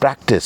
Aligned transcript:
Practice 0.00 0.44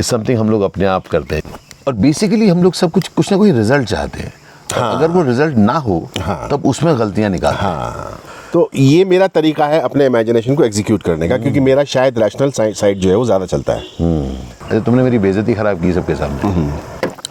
is 0.00 0.06
something 0.06 0.38
हम 0.38 0.50
लोग 0.50 0.62
अपने 0.62 0.84
आप 0.86 1.06
करते 1.06 1.34
हैं। 1.34 1.58
और 1.88 1.94
बेसिकली 1.94 2.48
हम 2.48 2.62
लोग 2.62 2.74
सब 2.74 2.90
कुछ 2.90 3.08
कुछ 3.08 3.30
ना 3.32 3.38
कोई 3.38 3.52
रिज़ल्ट 3.52 3.88
चाहते 3.88 4.20
हैं। 4.20 4.32
हाँ। 4.72 4.96
अगर 4.96 5.10
वो 5.10 5.22
रिज़ल्ट 5.22 5.56
ना 5.58 5.76
हो 5.78 5.98
हाँ। 6.20 6.48
तब 6.50 6.66
उसमें 6.66 6.98
गलतियाँ 6.98 7.30
निकालते 7.30 7.64
हैं। 7.64 7.72
हाँ। 7.72 8.18
तो 8.52 8.68
ये 8.74 9.04
मेरा 9.04 9.26
तरीका 9.28 9.66
है 9.66 9.80
अपने 9.80 10.06
इमेजिनेशन 10.06 10.54
को 10.54 10.64
एग्जीक्यूट 10.64 11.02
करने 11.02 11.28
का 11.28 11.36
क्योंकि 11.38 11.60
मेरा 11.60 11.84
शायद 11.84 12.18
रैशनल 12.18 12.50
साइड 12.50 12.98
जो 12.98 13.10
है 13.10 13.16
वो 13.16 13.24
ज़्यादा 13.24 13.46
चलता 13.46 13.72
है। 13.72 13.82
अरे 14.62 14.80
तुमने 14.80 15.02
मेरी 15.02 15.18
बेजती 15.18 15.54
खराब 15.54 15.80
की 15.82 15.92
सबके 15.92 16.14
सामने। 16.14 16.70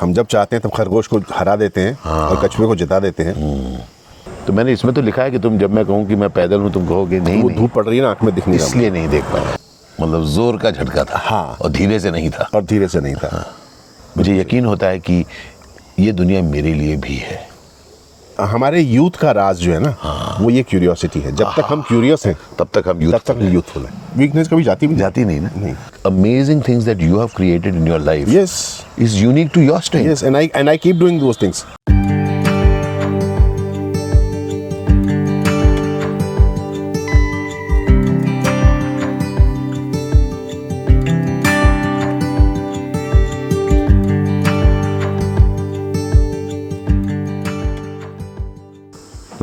हम 0.02 0.14
जब 0.14 0.26
चाहते 0.28 0.56
हैं 0.56 0.64
तब 0.64 0.72
खरगोश 0.76 1.08
को 1.08 1.20
हरा 1.34 1.56
देते 1.56 1.82
हैं 1.82 1.98
और 2.04 2.46
कछुए 2.46 2.68
को 2.68 2.76
जिता 2.76 3.00
देते 3.00 3.24
हैं। 3.24 3.86
तो 4.48 4.54
मैंने 4.54 4.74
इसमें 4.74 4.94
तो 4.94 5.02
लिखा 5.02 5.24
है 5.24 5.32
कि 5.32 5.40
तुम 5.40 5.58
जब 5.58 5.74
मैं 5.74 5.86
कहूँ 5.86 6.06
कि 6.08 6.16
मैं 6.16 6.30
पैदल 6.32 6.60
हूँ 6.60 6.72
तुम 6.74 6.88
कहोगे 6.88 7.20
नहीं 7.20 7.44
वो 7.44 7.50
धूप 7.52 7.72
पड़ 7.74 7.86
रही 7.86 7.98
है 7.98 8.04
ना 8.04 8.10
आँख 8.10 8.24
में 8.24 8.34
दिख 8.36 8.48
नहीं 8.48 8.60
रहा 8.60 8.68
इसलिए 8.68 8.90
नहीं 8.90 9.08
देख 9.10 9.24
पा 9.24 9.40
पाया। 9.40 9.58
मतलब 10.02 10.26
ज़ोर 10.26 10.58
का 10.58 10.72
झटका 10.72 11.04
था 11.04 11.18
हाँ। 11.26 11.58
और 11.62 11.72
धीरे 11.72 12.00
से 12.00 12.12
नहीं 12.12 12.30
था। 12.30 12.50
और 12.56 12.64
धीरे 12.66 12.88
से 12.88 13.00
नहीं 13.02 13.16
था। 13.16 13.46
मुझे 14.18 14.40
यकीन 14.40 14.66
होता 14.66 14.88
है 14.88 15.00
कि 15.00 15.26
ये 16.00 16.12
दुनिया 16.12 16.42
मेरे 16.44 16.74
लिए 16.74 16.96
भी 16.98 17.16
है। 17.16 17.44
हमारे 18.42 18.80
यूथ 18.82 19.18
का 19.20 19.32
राज 19.32 19.58
जो 19.58 19.72
है 19.74 19.80
ना 19.80 19.96
हाँ। 20.00 20.38
वो 20.40 20.50
ये 20.50 20.64
क्यूरियोसिटी 20.64 21.20
है। 21.20 21.32
जब 21.36 21.54
तक 21.58 21.68
हम 21.70 21.82
क्यूरियस 21.82 22.26
हैं 22.26 22.36
तब 22.60 22.70
तक 22.74 22.88
हम 22.88 23.02
यूथ 23.02 23.14
तब 23.14 23.22
तक 23.28 23.42
यूथफुल 23.54 23.86
हैं। 23.86 23.94
वीकनेस 24.18 24.48
कभी 24.48 24.64
जाती 24.64 24.88
भी 24.88 24.96
जाती 24.96 25.26
नहीं 25.26 25.40
ना? 25.42 25.50
नहीं। 25.58 25.74
Amazing 26.06 26.62
things 26.68 26.86
that 26.86 27.02
you 27.02 27.20
have 27.20 27.30
created 27.36 27.76
in 27.76 27.88
your 27.88 28.00
life 28.02 28.30
yes 28.30 28.58
is 29.00 29.16
unique 29.18 29.52
to 29.54 29.62
your 29.62 29.82
strength 29.82 30.08
yes 30.08 30.24
and 30.24 30.36
I 30.36 30.52
and 30.56 30.70
I 30.70 30.78
keep 30.78 30.96
doing 30.96 31.20
those 31.20 31.42
things 31.42 31.66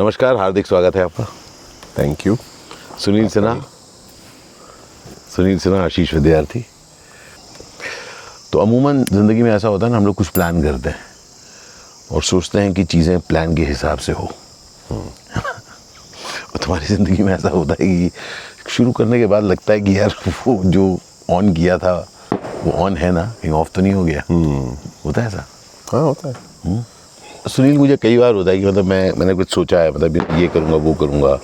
नमस्कार 0.03 0.37
हार्दिक 0.37 0.67
स्वागत 0.67 0.97
है 0.97 1.03
आपका। 1.03 1.25
Thank 1.99 2.27
you 2.27 2.37
Sunil 3.01 3.29
Sinha. 3.29 3.55
Sunil 5.35 5.59
Sinha 5.59 5.83
Ashish 5.85 6.15
Vidyarthi. 6.15 6.65
तो 8.53 8.59
अमूमन 8.59 9.05
ज़िंदगी 9.05 9.43
में 9.43 9.51
ऐसा 9.53 9.69
होता 9.69 9.87
है 9.87 9.93
ना 9.93 9.99
हम 9.99 10.07
लोग 10.07 10.15
कुछ 10.15 10.29
प्लान 10.29 10.63
करते 10.63 10.89
हैं 10.89 11.05
और 12.13 12.23
सोचते 12.23 12.61
हैं 12.61 12.73
कि 12.75 12.85
चीज़ें 12.85 13.19
प्लान 13.21 13.55
के 13.57 13.65
हिसाब 13.65 13.99
से 13.99 14.13
हो। 14.13 14.29
और 14.91 16.59
तुम्हारी 16.63 16.87
ज़िंदगी 16.87 17.23
में 17.23 17.33
ऐसा 17.35 17.49
होता 17.49 17.75
है 17.81 17.87
कि 17.87 18.11
शुरू 18.71 18.93
करने 18.93 19.19
के 19.19 19.27
बाद 19.27 19.45
लगता 19.45 19.73
है 19.73 19.81
कि 19.81 19.99
यार 19.99 20.17
वो 20.47 20.61
जो 20.65 20.99
ऑन 21.31 21.53
किया 21.55 21.79
था 21.79 21.95
वो 22.65 22.73
ऑन 22.85 22.97
है 22.97 23.13
ना 23.13 23.25
कहीं 23.43 23.53
ऑफ़ 23.53 23.71
तो 23.75 23.83
नहीं 23.83 23.93
हो 23.93 24.05
गया। 24.05 24.23
होता 25.05 25.21
है 25.21 25.27
ऐसा? 25.27 25.47
हाँ 25.93 26.03
होता 26.03 26.29
है। 26.29 26.35
सुनील 27.49 27.79
मुझे 27.79 27.97
कई 27.97 28.19
बार 28.19 28.35
होता 28.35 28.51
है 28.51 28.59
कि 28.59 28.67
मतलब 28.67 28.85
मैं 28.85 29.13
मैंने 29.13 29.35
कुछ 29.35 29.51
सोचा 29.51 29.79
है 29.81 29.91
मतलब 29.91 30.17
ये 30.41 30.49
करूँगा 30.49 30.77
वो 30.77 30.93
करूँगा। 30.95 31.39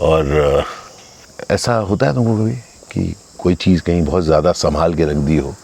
और 0.00 0.64
ऐसा 1.50 1.74
होता 1.88 2.06
है 2.06 2.14
तुमको 2.14 2.36
कभी 2.36 2.54
कि 2.92 3.14
कोई 3.38 3.54
चीज़ 3.56 3.82
कहीं 3.82 4.02
बहुत 4.04 4.24
ज़्यादा 4.24 4.52
संभाल 4.54 4.94
के 4.94 5.04
रख 5.04 5.16
दी 5.16 5.36
हो। 5.36 5.54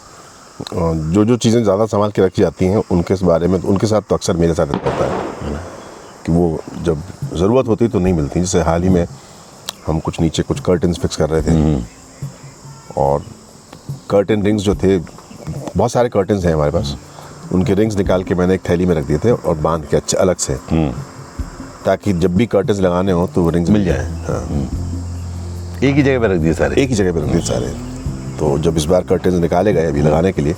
जो 0.72 1.24
जो 1.24 1.36
चीज़ें 1.36 1.62
ज़्यादा 1.62 1.86
संभाल 1.86 2.10
के 2.10 2.22
रखी 2.22 2.42
जाती 2.42 2.66
हैं 2.66 2.82
उनके 2.90 3.14
इस 3.14 3.22
बारे 3.22 3.48
में 3.48 3.58
उनके 3.58 3.86
साथ 3.86 4.02
तो 4.08 4.14
अक्सर 4.14 4.36
मेरे 4.36 4.54
साथ 4.54 4.66
ऐसा 4.66 4.90
होता 4.90 5.04
है। 5.04 5.58
कि 6.26 6.32
वो 6.32 6.62
जब 6.82 7.02
ज़रूरत 7.34 7.68
होती 7.68 7.88
तो 7.88 7.98
नहीं 7.98 8.14
मिलती। 8.14 8.40
जैसे 8.40 8.60
हाल 8.62 8.82
ही 8.82 8.88
में 8.88 9.06
हम 9.86 10.00
कुछ 10.00 10.20
नीचे 10.20 10.42
कुछ 10.42 10.60
कर्टन्स 10.60 10.98
फिक्स 10.98 11.16
कर 11.16 11.30
रहे 11.30 11.42
थे। 11.42 11.82
और 12.96 13.24
कर्टन 14.10 14.42
रिंग्स 14.42 14.62
जो 14.62 14.74
थे 14.74 14.98
बहुत 14.98 15.92
सारे 15.92 16.08
कर्टन्स 16.08 16.44
हैं 16.44 16.54
हमारे 16.54 16.70
पास। 16.70 16.96
उनके 17.52 17.74
रिंग्स 17.74 17.96
निकाल 17.96 18.22
के 18.22 18.34
मैंने 18.34 18.54
एक 18.54 18.60
थैली 18.68 18.86
में 18.86 18.94
रख 18.94 19.06
दिए 19.06 19.18
थे 19.18 19.30
और 19.30 19.56
बाँध 19.58 19.84
के 19.90 19.96
अच्छे 19.96 20.16
अलग 20.16 20.36
से। 20.38 20.54
ताकि 21.84 22.12
जब 22.14 22.34
भी 22.36 22.46
कर्टन्स 22.46 22.80
लगाने 22.80 23.12
हो 23.12 23.26
तो 23.34 23.42
वो 23.42 23.50
रिंग्स 23.50 23.70
मिल 23.70 23.84
जाए। 23.84 24.04
हाँ। 24.26 24.42
एक 25.82 25.94
ही 25.94 26.02
जगह 26.02 26.18
पर 26.20 26.30
रख 26.30 26.40
दिए 26.40 26.52
सारे? 26.54 26.82
एक 26.82 26.88
ही 26.88 26.94
जगह 26.94 27.12
पर 27.12 27.20
रख 27.20 27.32
दिए 27.32 27.40
सारे। 27.42 27.66
तो 28.38 28.58
जब 28.58 28.76
इस 28.76 28.84
बार 28.84 29.02
कर्टन्स 29.04 29.40
निकाले 29.40 29.72
गए 29.72 29.86
अभी 29.86 30.02
लगाने 30.02 30.32
के 30.32 30.42
लिए 30.42 30.54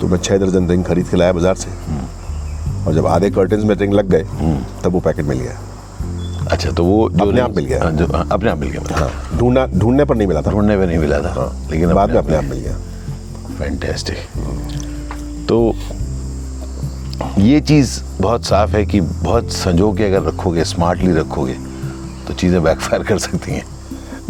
तो 0.00 0.08
मैं 0.08 0.18
छः 0.18 0.38
दर्जन 0.38 0.68
रिंग 0.68 0.84
खरीद 0.84 1.08
के 1.08 1.16
लाया 1.16 1.32
बाज़ार 1.32 1.54
से। 1.56 1.70
और 2.86 2.94
जब 2.94 3.06
आधे 3.06 3.30
कर्टन्स 3.30 3.64
में 3.64 3.74
रिंग 3.74 3.92
लग 3.94 4.08
गए 4.08 4.24
तब 4.84 4.92
वो 4.92 5.00
पैकेट 5.00 5.24
मिल 5.26 5.38
गया। 5.38 5.58
अच्छा 6.50 6.70
तो 6.70 6.84
वो 6.84 7.08
जो 7.10 7.24
अपने 7.24 7.40
आप 7.40 7.56
मिल 7.56 7.64
गया। 7.64 7.82
हाँ, 7.82 7.92
जो 7.92 8.06
हाँ, 8.06 8.26
अपने 8.32 8.50
आप 8.50 8.58
मिल 8.58 8.70
गया। 8.70 8.96
हाँ 8.96 9.38
ढूंढना 9.38 9.66
ढूँढने 9.74 10.04
पर 10.04 10.16
नहीं 10.16 10.28
मिला 10.28 10.42
था। 10.42 10.50
ढूँढने 10.50 10.76
पर 10.76 10.86
नहीं 10.86 10.98
मिला 10.98 11.20
था। 11.20 11.32
हाँ 11.34 11.50
लेकिन 11.70 11.94
बाद 11.94 12.10
में 12.10 12.18
अपने 12.18 12.36
आप 12.36 12.44
मिल 12.44 12.58
गया। 12.58 12.76
फैंटेस्टिक 13.58 14.16
तो 15.48 15.74
ये 17.38 17.60
चीज़ 17.60 18.00
बहुत 18.20 18.44
साफ़ 18.44 18.70
है 18.70 18.84
कि 18.86 19.00
बहुत 19.00 19.50
संजो 19.52 19.92
के 19.92 20.04
अगर 20.04 20.22
रखोगे 20.22 20.64
स्मार्टली 20.64 21.12
रखोगे 21.12 21.54
तो 22.26 22.34
चीज़ें 22.34 22.62
बैकफायर 22.62 23.02
कर 23.02 23.18
सकती 23.18 23.52
हैं। 23.52 23.64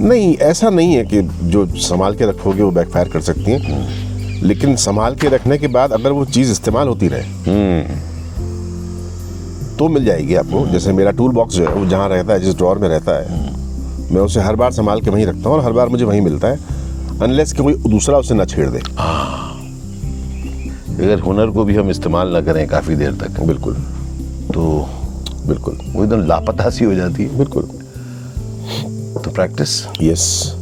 नहीं 0.00 0.34
ऐसा 0.42 0.70
नहीं 0.70 0.94
है 0.94 1.04
कि 1.04 1.22
जो 1.44 1.66
संभाल 1.66 2.14
के 2.16 2.26
रखोगे 2.26 2.62
वो 2.62 2.70
बैकफायर 2.70 3.08
कर 3.08 3.20
सकती 3.22 3.50
हैं। 3.50 4.42
लेकिन 4.42 4.74
संभाल 4.76 5.14
के 5.14 5.28
रखने 5.28 5.58
के 5.58 5.68
बाद 5.68 5.92
अगर 5.92 6.10
वो 6.10 6.24
चीज़ 6.26 6.50
इस्तेमाल 6.52 6.88
होती 6.88 7.08
रहे 7.08 8.02
तो 9.76 9.88
मिल 9.88 10.04
जाएगी 10.04 10.34
आपको। 10.34 10.66
जैसे 10.66 10.92
मेरा 10.92 11.10
टूल 11.12 11.32
बॉक्स 11.32 11.54
जो 11.54 11.66
है 11.66 11.74
वो 11.74 11.86
जहाँ 11.86 12.08
रहता 12.08 12.32
है 12.32 12.40
जिस 12.40 12.56
ड्रॉर 12.56 12.78
में 12.78 12.88
रहता 12.88 13.12
है 13.12 13.52
मैं 14.12 14.20
उसे 14.20 14.40
हर 14.40 14.56
बार 14.56 14.72
संभाल 14.72 15.00
के 15.00 15.10
वहीं 15.10 15.26
रखता 15.26 15.48
हूँ 15.48 15.56
और 15.58 15.64
हर 15.64 15.72
बार 15.72 15.88
मुझे 15.88 16.04
वहीं 16.04 16.20
मिलता 16.20 16.48
है 16.48 16.58
अनलेस 17.22 17.52
कि 17.52 17.62
कोई 17.62 17.74
दूसरा 17.88 18.18
उसे 18.18 18.34
ना 18.34 18.44
छेड़ 18.44 18.68
दे। 18.68 18.80
अगर 21.00 21.20
हुनर 21.20 21.50
को 21.50 21.64
भी 21.64 21.74
हम 21.74 21.90
इस्तेमाल 21.90 22.28
ना 22.28 22.40
करें 22.40 22.66
काफ़ी 22.68 22.96
देर 22.96 23.12
तक। 23.12 23.40
बिल्कुल। 23.40 23.74
तो 24.54 24.88
बिल्कुल। 25.46 25.78
वो 25.92 26.04
एकदम 26.04 26.26
लापता 26.26 26.70
सी 26.70 26.84
हो 26.84 26.94
जाती 26.94 27.22
है। 27.22 27.38
बिल्कुल। 27.38 27.62
तो 29.24 29.30
प्रैक्टिस। 29.30 29.86
यस 30.02 30.54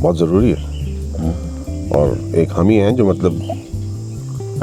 बहुत 0.00 0.18
ज़रूरी 0.18 0.54
है। 0.58 0.72
और 1.90 2.18
एक 2.34 2.48
हम 2.52 2.68
ही 2.68 2.76
हैं 2.76 2.94
जो 2.96 3.08
मतलब 3.08 3.32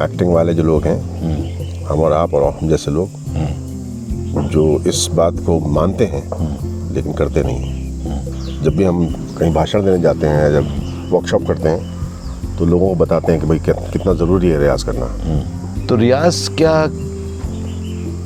एक्टिंग 0.01 0.33
वाले 0.33 0.53
जो 0.53 0.63
लोग 0.63 0.83
हैं 0.83 1.83
हम 1.85 1.99
और 1.99 2.13
आप 2.13 2.33
और 2.33 2.53
हम 2.53 2.69
जैसे 2.69 2.91
लोग 2.91 3.09
जो 4.51 4.83
इस 4.87 5.07
बात 5.13 5.33
को 5.33 5.59
मानते 5.59 6.05
हैं 6.05 6.23
लेकिन 6.93 7.13
करते 7.13 7.43
नहीं 7.43 8.61
जब 8.63 8.75
भी 8.77 8.83
हम 8.83 9.05
कहीं 9.39 9.53
भाषण 9.53 9.85
देने 9.85 9.99
जाते 9.99 10.27
हैं 10.27 10.51
जब 10.51 10.65
वर्कशॉप 11.13 11.47
करते 11.47 11.69
हैं 11.69 12.00
तो 12.57 12.65
लोगों 12.65 12.87
को 12.89 12.95
बताते 12.95 13.31
हैं 13.31 13.41
कि 13.41 13.47
भाई 13.47 13.59
कितना 13.67 14.13
ज़रूरी 14.13 14.49
है 14.49 14.59
रियाज 14.59 14.83
करना। 14.83 15.85
तो 15.87 15.95
रियाज 15.95 16.49
क्या 16.57 16.87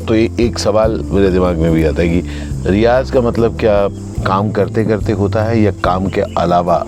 तो 0.07 0.13
ए, 0.13 0.29
एक 0.39 0.59
सवाल 0.59 0.99
मेरे 1.11 1.29
दिमाग 1.31 1.57
में 1.57 1.71
भी 1.71 1.83
आता 1.83 2.01
है 2.01 2.09
कि 2.09 2.69
रियाज 2.69 3.11
का 3.11 3.21
मतलब 3.21 3.57
क्या 3.59 3.87
काम 4.25 4.51
करते 4.51 4.83
करते 4.85 5.13
होता 5.13 5.43
है 5.43 5.59
या 5.61 5.71
काम 5.83 6.07
के 6.07 6.21
अलावा 6.21 6.83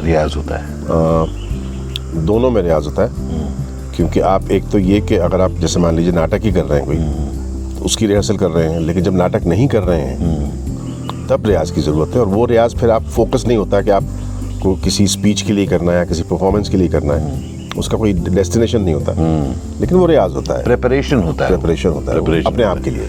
रियाज 0.00 0.36
होता 0.36 0.56
है? 0.56 0.64
अ, 0.64 1.26
दोनों 2.26 2.50
में 2.50 2.62
रियाज 2.62 2.86
होता 2.86 3.02
है। 3.02 3.26
क्योंकि 3.96 4.20
आप 4.20 4.50
एक 4.50 4.68
तो 4.70 4.78
ये 4.78 5.00
कि 5.00 5.16
अगर 5.16 5.40
आप 5.40 5.50
जैसे 5.50 5.80
मान 5.80 5.96
लीजिए 5.96 6.12
नाटक 6.12 6.40
ही 6.42 6.52
कर 6.52 6.64
रहे 6.64 6.78
हैं 6.78 6.86
कोई 6.86 6.96
तो 7.78 7.84
उसकी 7.84 8.06
रिहर्सल 8.06 8.36
कर 8.36 8.50
रहे 8.50 8.68
हैं 8.72 8.80
लेकिन 8.80 9.02
जब 9.04 9.16
नाटक 9.16 9.46
नहीं 9.46 9.68
कर 9.68 9.82
रहे 9.82 10.00
हैं 10.00 11.26
तब 11.30 11.46
रियाज 11.46 11.70
की 11.70 11.80
ज़रूरत 11.80 12.14
है 12.14 12.20
और 12.20 12.26
वो 12.26 12.44
रियाज 12.44 12.74
फिर 12.74 12.90
आप 12.90 13.02
फोकस 13.02 13.44
नहीं 13.46 13.56
होता 13.58 13.80
कि 13.82 13.90
आपको 14.58 14.74
किसी 14.74 15.06
स्पीच 15.06 15.42
के 15.42 15.52
लिए 15.52 15.66
करना 15.66 15.92
है 15.92 15.98
या 15.98 16.04
किसी 16.04 16.22
परफॉर्मेंस 16.22 16.68
के 16.68 16.76
लिए 16.76 16.88
करना 16.88 17.14
है 17.14 17.58
उसका 17.78 17.96
कोई 17.98 18.12
डेस्टिनेशन 18.12 18.80
नहीं 18.82 18.94
होता। 18.94 19.12
लेकिन 19.80 19.98
वो 19.98 20.06
रियाज 20.06 20.32
होता 20.34 20.56
है। 20.58 20.64
प्रेपरेशन 20.64 21.16
होता 21.16 21.44
है। 21.44 21.50
प्रेपरेशन 21.50 21.88
होता 21.88 22.12
है 22.12 22.42
अपने 22.42 22.64
आप 22.64 22.78
के 22.84 22.90
लिए। 22.90 23.08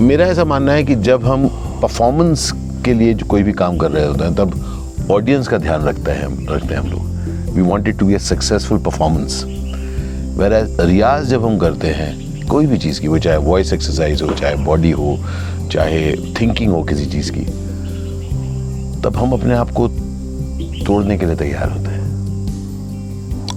मेरा 0.00 0.26
ऐसा 0.26 0.44
मानना 0.44 0.72
है 0.72 0.84
कि 0.84 0.94
जब 1.08 1.24
हम 1.24 1.48
परफॉर्मेंस 1.82 2.52
के 2.84 2.94
लिए 2.94 3.14
जो 3.14 3.26
कोई 3.26 3.42
भी 3.42 3.52
काम 3.52 3.76
कर 3.76 3.90
रहे 3.90 4.06
होते 4.06 4.24
हैं 4.24 4.34
तब 4.34 5.08
ऑडियंस 5.10 5.48
का 5.48 5.58
ध्यान 5.58 5.84
रखते 5.84 6.10
हैं 6.10 6.26
हम 6.26 6.46
रखते 6.50 6.74
हैं 6.74 6.80
हम 6.80 6.90
लोग। 6.90 7.54
We 7.54 7.62
wanted 7.62 7.98
to 7.98 8.06
be 8.06 8.14
a 8.14 8.18
successful 8.18 8.78
performance 8.78 9.42
were 10.38 10.76
रियाज 10.80 11.26
जब 11.26 11.46
हम 11.46 11.58
करते 11.58 11.88
हैं 11.88 12.46
कोई 12.46 12.66
भी 12.66 12.78
चीज़ 12.78 13.00
की 13.00 13.08
वो 13.08 13.18
चाहे 13.18 13.36
वॉइस 13.36 13.72
एक्सरसाइज 13.72 14.22
हो 14.22 14.28
चाहे 14.28 14.54
बॉडी 14.64 14.90
हो 14.90 15.18
चाहे 15.72 16.16
थिंकिंग 16.40 16.72
हो 16.72 16.82
किसी 16.82 17.06
चीज़ 17.06 17.32
की 17.32 17.46
तब 19.04 19.16
हम 19.16 19.32
अपने 19.32 19.54
आप 19.54 19.70
को 19.70 19.88
तोड़ने 20.86 21.18
के 21.18 21.26
लिए 21.26 21.36
तैयार 21.36 21.70
होते 21.70 21.90
हैं। 21.90 22.02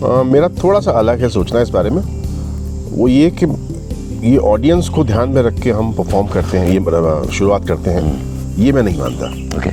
अ, 0.04 0.24
मेरा 0.24 0.48
थोड़ा 0.48 0.80
सा 0.80 0.92
अलग 0.92 1.22
है 1.22 1.30
सोचना 1.30 1.62
इस 1.62 1.70
बारे 1.70 1.90
में। 1.90 2.26
वो 2.92 3.08
ये 3.08 3.32
कि 3.32 3.46
ये 4.32 4.38
ऑडियंस 4.38 4.90
को 4.90 5.04
ध्यान 5.04 5.30
में 5.30 5.42
रख 5.42 5.60
के 5.60 5.72
हम 5.72 5.94
परफॉर्म 5.94 6.28
करते 6.28 6.58
हैं 6.58 6.70
ये 6.70 7.32
शुरुआत 7.32 7.68
करते 7.68 7.90
हैं 7.90 8.36
ये 8.58 8.72
मैं 8.72 8.84
नहीं 8.84 9.00
मानता। 9.00 9.26
ओके 9.58 9.70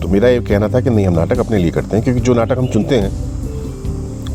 तो 0.00 0.08
मेरा 0.08 0.28
ये 0.28 0.40
कहना 0.40 0.68
था 0.68 0.80
कि 0.80 0.90
नहीं 0.90 1.06
हम 1.06 1.14
नाटक 1.14 1.38
अपने 1.38 1.58
लिए 1.58 1.70
करते 1.70 1.96
हैं 1.96 2.04
क्योंकि 2.04 2.20
जो 2.20 2.34
नाटक 2.34 2.58
हम 2.58 2.66
चुनते 2.66 2.98
हैं 2.98 3.26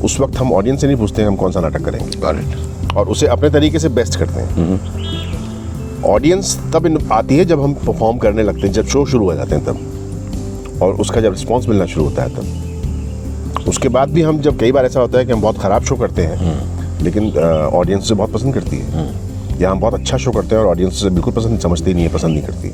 उस 0.02 0.20
वक्त 0.20 0.38
हम 0.38 0.54
ऑडियंस 0.54 0.82
से 0.82 0.88
नहीं 0.88 0.98
पूछते 0.98 1.22
हैं 1.22 1.30
हम 1.30 1.36
कौन 1.36 1.52
सा 1.52 1.60
नाटक 1.60 1.82
करेंगे। 1.82 2.18
और 2.96 3.08
उसे 3.08 3.28
अपने 3.28 3.50
तरीके 3.50 3.80
से 3.80 3.90
बेस्ट 3.90 4.20
करते 4.20 4.40
हैं। 4.40 4.56
ऑडियंस 6.04 6.60
तब 6.74 6.86
इन- 6.86 7.12
आती 7.12 7.38
है 7.38 7.46
जब 7.46 7.62
हम 7.62 7.74
परफॉर्म 7.74 8.18
करने 8.18 8.44
लगते 8.44 8.62
हैं 8.62 8.72
जब 8.72 8.86
शो 8.86 9.06
शुरू 9.06 9.26
हो 9.26 9.34
जाते 9.36 9.56
हैं 9.56 9.66
तब। 9.66 9.91
और 10.82 10.94
उसका 10.96 11.22
जब 11.22 11.32
रिस्पॉन्स 11.32 11.68
मिलना 11.70 11.86
शुरू 11.86 12.06
होता 12.06 12.24
है 12.24 12.36
तब। 12.36 13.68
उसके 13.68 13.90
बाद 13.90 14.10
भी 14.10 14.22
हम 14.22 14.40
जब 14.42 14.60
कई 14.60 14.72
बार 14.72 14.86
ऐसा 14.86 15.00
होता 15.00 15.20
है 15.20 15.26
कि 15.26 15.32
हम 15.32 15.42
बहुत 15.42 15.58
ख़राब 15.58 15.84
शो 15.84 15.96
करते 15.96 16.22
हैं 16.22 17.02
लेकिन 17.04 17.32
ऑडियंस 17.74 18.08
से 18.08 18.16
बहुत 18.16 18.34
पसंद 18.34 18.54
करती 18.54 18.78
है। 18.78 19.10
या 19.62 19.72
हम 19.72 19.80
बहुत 19.80 19.94
अच्छा 19.94 20.18
शो 20.18 20.32
करते 20.32 20.56
हैं 20.56 20.62
और 20.62 20.68
ऑडियंस 20.68 21.02
से 21.02 21.10
बिल्कुल 21.10 21.34
पसंद 21.34 21.60
समझती 21.60 21.94
नहीं 21.94 22.04
है 22.04 22.14
पसंद 22.14 22.34
नहीं 22.34 22.44
करती 22.44 22.70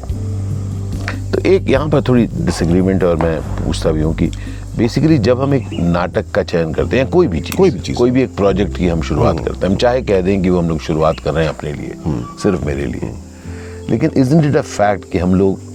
तो 1.31 1.41
एक 1.49 1.69
यहाँ 1.69 1.89
पर 1.89 2.01
थोड़ी 2.07 2.25
डिसग्रीमेंट 2.25 3.03
और 3.03 3.15
मैं 3.23 3.39
पूछता 3.57 3.91
भी 3.91 4.01
हूँ 4.01 4.13
कि 4.15 4.29
बेसिकली 4.77 5.17
जब 5.19 5.41
हम 5.41 5.53
एक 5.53 5.67
नाटक 5.73 6.31
का 6.33 6.43
चयन 6.43 6.73
करते 6.73 6.97
हैं 6.97 7.09
कोई 7.09 7.27
भी 7.27 7.39
चीज़ 7.39 7.55
कोई 7.57 7.69
भी 7.69 7.79
चीज़। 7.79 7.97
कोई 7.97 8.11
भी 8.11 8.21
एक 8.23 8.35
प्रोजेक्ट 8.35 8.77
की 8.77 8.87
हम 8.87 9.01
शुरुआत 9.01 9.39
करते 9.39 9.59
हैं 9.59 9.71
हम 9.71 9.75
चाहे 9.77 10.01
कह 10.01 10.21
दें 10.21 10.41
कि 10.41 10.49
वो 10.49 10.59
हम 10.59 10.69
लोग 10.69 10.79
शुरुआत 10.81 11.19
कर 11.19 11.33
रहे 11.33 11.45
हैं 11.45 11.53
अपने 11.53 11.71
लिए 11.73 11.93
सिर्फ़ 12.43 12.65
मेरे 12.65 12.85
लिए। 12.85 13.11
लेकिन 13.89 14.11
इजंट 14.17 14.45
इट 14.45 14.55
अ 14.55 14.61
फैक्ट 14.61 15.11
कि 15.11 15.17
हम 15.17 15.35
लोग 15.35 15.66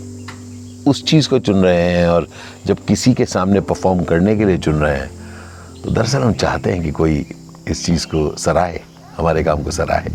उस 0.86 1.04
चीज़ 1.04 1.28
को 1.28 1.38
चुन 1.38 1.62
रहे 1.64 1.82
हैं 1.82 2.08
और 2.08 2.26
जब 2.66 2.84
किसी 2.84 3.12
के 3.14 3.24
सामने 3.26 3.60
परफॉर्म 3.60 4.02
करने 4.04 4.36
के 4.36 4.44
लिए 4.44 4.58
चुन 4.58 4.74
रहे 4.74 4.96
हैं 4.96 5.10
तो 5.84 5.90
दरअसल 5.90 6.22
हम 6.22 6.32
चाहते 6.32 6.72
हैं 6.72 6.82
कि 6.82 6.90
कोई 6.90 7.24
इस 7.68 7.84
चीज़ 7.86 8.06
को 8.06 8.36
सराहे 8.36 8.80
हमारे 9.16 9.42
काम 9.44 9.62
को 9.62 9.70
सराहे। 9.70 10.10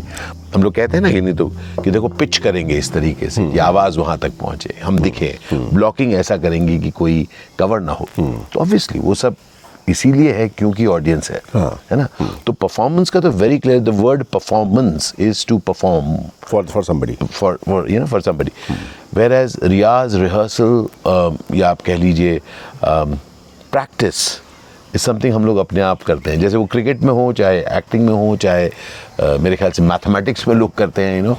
हम 0.54 0.62
लोग 0.62 0.74
कहते 0.74 0.96
हैं 0.96 1.02
ना 1.02 1.10
कि 1.10 1.20
नहीं 1.20 1.34
तो 1.34 1.46
कि 1.84 1.90
देखो 1.90 2.08
पिच 2.08 2.38
करेंगे 2.38 2.78
इस 2.78 2.92
तरीके 2.92 3.28
से 3.30 3.50
कि 3.50 3.58
आवाज़ 3.58 3.98
वहाँ 3.98 4.16
तक 4.18 4.32
पहुँचे 4.40 4.74
हम 4.82 4.98
दिखे। 4.98 5.34
ब्लॉकिंग 5.52 6.14
ऐसा 6.14 6.36
करेंगे 6.36 6.78
कि 6.78 6.90
कोई 6.90 7.26
कवर 7.58 7.80
ना 7.80 7.92
हो। 7.92 8.08
तो 8.18 8.60
ऑब्वियसली 8.60 9.00
वो 9.00 9.14
सब 9.14 9.36
इसीलिए 9.90 10.32
है 10.32 10.48
क्योंकि 10.48 10.86
ऑडियंस 10.86 11.30
है 11.30 11.40
हाँ। 11.52 11.70
है 11.90 11.96
ना? 11.98 12.08
तो 12.46 12.52
परफॉर्मेंस 12.52 13.10
का 13.10 13.20
तो 13.20 13.30
very 13.30 13.58
clear 13.58 13.80
the 13.80 13.94
word 14.00 14.24
performance 14.32 15.12
is 15.18 15.46
to 15.48 15.58
perform 15.68 16.16
for 16.44 16.66
for 16.66 16.84
somebody 16.84 17.16
for, 17.38 17.56
for 17.68 17.78
you 17.90 17.98
know 18.00 18.08
for 18.10 18.20
somebody. 18.26 18.52
Whereas 19.16 19.56
रियाज 19.62 20.14
रिहर्सल 20.16 21.54
या 21.56 21.70
आप 21.70 21.80
कह 21.86 21.96
लीजिए 21.96 22.40
प्रैक्टिस 22.84 24.16
इज़ 24.94 25.02
समथिंग 25.02 25.34
हम 25.34 25.46
लोग 25.46 25.56
अपने 25.58 25.80
आप 25.80 26.02
करते 26.02 26.30
हैं। 26.30 26.40
जैसे 26.40 26.56
वो 26.56 26.64
क्रिकेट 26.66 27.02
में 27.02 27.12
हो 27.12 27.32
चाहे 27.32 27.58
एक्टिंग 27.76 28.06
में 28.06 28.12
हो 28.12 28.36
चाहे 28.36 28.68
uh, 28.68 29.38
मेरे 29.40 29.56
ख्याल 29.56 29.70
से 29.70 29.82
मैथमेटिक्स 29.82 30.46
में 30.48 30.54
लोग 30.54 30.74
करते 30.76 31.02
हैं 31.02 31.18
यू 31.18 31.24
नो 31.24 31.36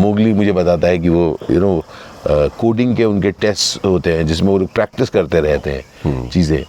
मोगली 0.00 0.32
मुझे 0.32 0.52
बताता 0.52 0.88
है 0.88 0.98
कि 0.98 1.08
वो 1.08 1.38
यू 1.50 1.60
नो 1.60 1.82
कोडिंग 2.60 2.96
के 2.96 3.04
उनके 3.04 3.30
टेस्ट 3.40 3.84
होते 3.84 4.12
हैं 4.12 4.26
जिसमें 4.26 4.48
वो 4.48 4.58
लोग 4.58 4.72
प्रैक्टिस 4.74 5.10
करते 5.10 5.40
रहते 5.40 5.70
हैं 5.70 6.28
चीज़ें। 6.28 6.64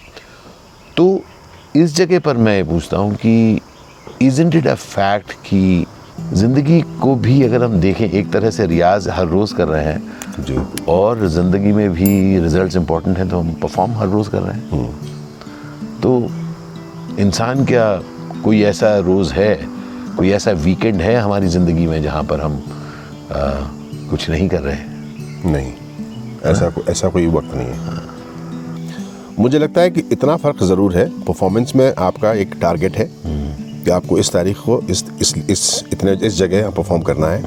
तो 0.99 1.21
इस 1.75 1.95
जगह 1.95 2.19
पर 2.19 2.37
मैं 2.37 2.55
ये 2.55 2.63
पूछता 2.63 2.97
हूँ 2.97 3.13
कि 3.15 3.61
इजेंट 4.21 4.55
इट 4.55 4.65
अ 4.67 4.73
फैक्ट 4.75 5.31
कि 5.45 5.85
ज़िंदगी 6.33 6.79
को 7.01 7.15
भी 7.15 7.43
अगर 7.43 7.63
हम 7.63 7.79
देखें 7.81 8.09
एक 8.09 8.31
तरह 8.31 8.49
से 8.49 8.65
रियाज 8.67 9.07
हर 9.09 9.27
रोज़ 9.27 9.53
कर 9.55 9.67
रहे 9.67 9.83
हैं 9.83 10.43
जी। 10.45 10.57
और 10.91 11.25
ज़िंदगी 11.27 11.71
में 11.71 11.89
भी 11.93 12.39
रिजल्ट्स 12.39 12.75
इंपॉर्टेंट 12.75 13.17
हैं 13.17 13.29
तो 13.29 13.39
हम 13.39 13.53
परफॉर्म 13.53 13.93
हर 13.93 14.07
रोज़ 14.07 14.29
कर 14.29 14.41
रहे 14.41 14.57
हैं। 14.57 15.99
तो 16.01 16.11
इंसान 17.21 17.65
क्या 17.65 17.87
कोई 18.43 18.61
ऐसा 18.63 18.97
रोज़ 18.97 19.33
है 19.33 19.55
कोई 20.17 20.31
ऐसा 20.31 20.51
वीकेंड 20.51 21.01
है 21.01 21.15
हमारी 21.15 21.47
ज़िंदगी 21.47 21.87
में 21.87 22.01
जहाँ 22.03 22.23
पर 22.23 22.41
हम 22.41 22.61
आ, 23.31 23.39
कुछ 24.09 24.29
नहीं 24.29 24.49
कर 24.49 24.61
रहे 24.61 24.75
हैं? 24.75 25.51
नहीं। 25.51 25.73
ऐसा 26.45 26.69
को, 26.69 26.81
ऐसा 26.91 27.09
कोई 27.09 27.27
वक्त 27.27 27.55
नहीं 27.55 27.67
है। 27.67 28.17
मुझे 29.39 29.59
लगता 29.59 29.81
है 29.81 29.89
कि 29.89 30.01
इतना 30.11 30.35
फ़र्क 30.37 30.63
ज़रूर 30.63 30.95
है। 30.95 31.07
परफॉर्मेंस 31.25 31.71
में 31.75 31.93
आपका 31.97 32.31
एक 32.33 32.55
टारगेट 32.61 32.97
है 32.97 33.09
कि 33.25 33.91
आपको 33.91 34.17
इस 34.17 34.31
तारीख 34.33 34.57
को 34.59 34.79
इस 34.89 35.03
इस 35.21 35.33
इस 35.49 35.83
इतने 35.93 36.13
इस 36.27 36.37
जगह 36.37 36.69
परफॉर्म 36.69 37.01
करना 37.01 37.27
है 37.27 37.43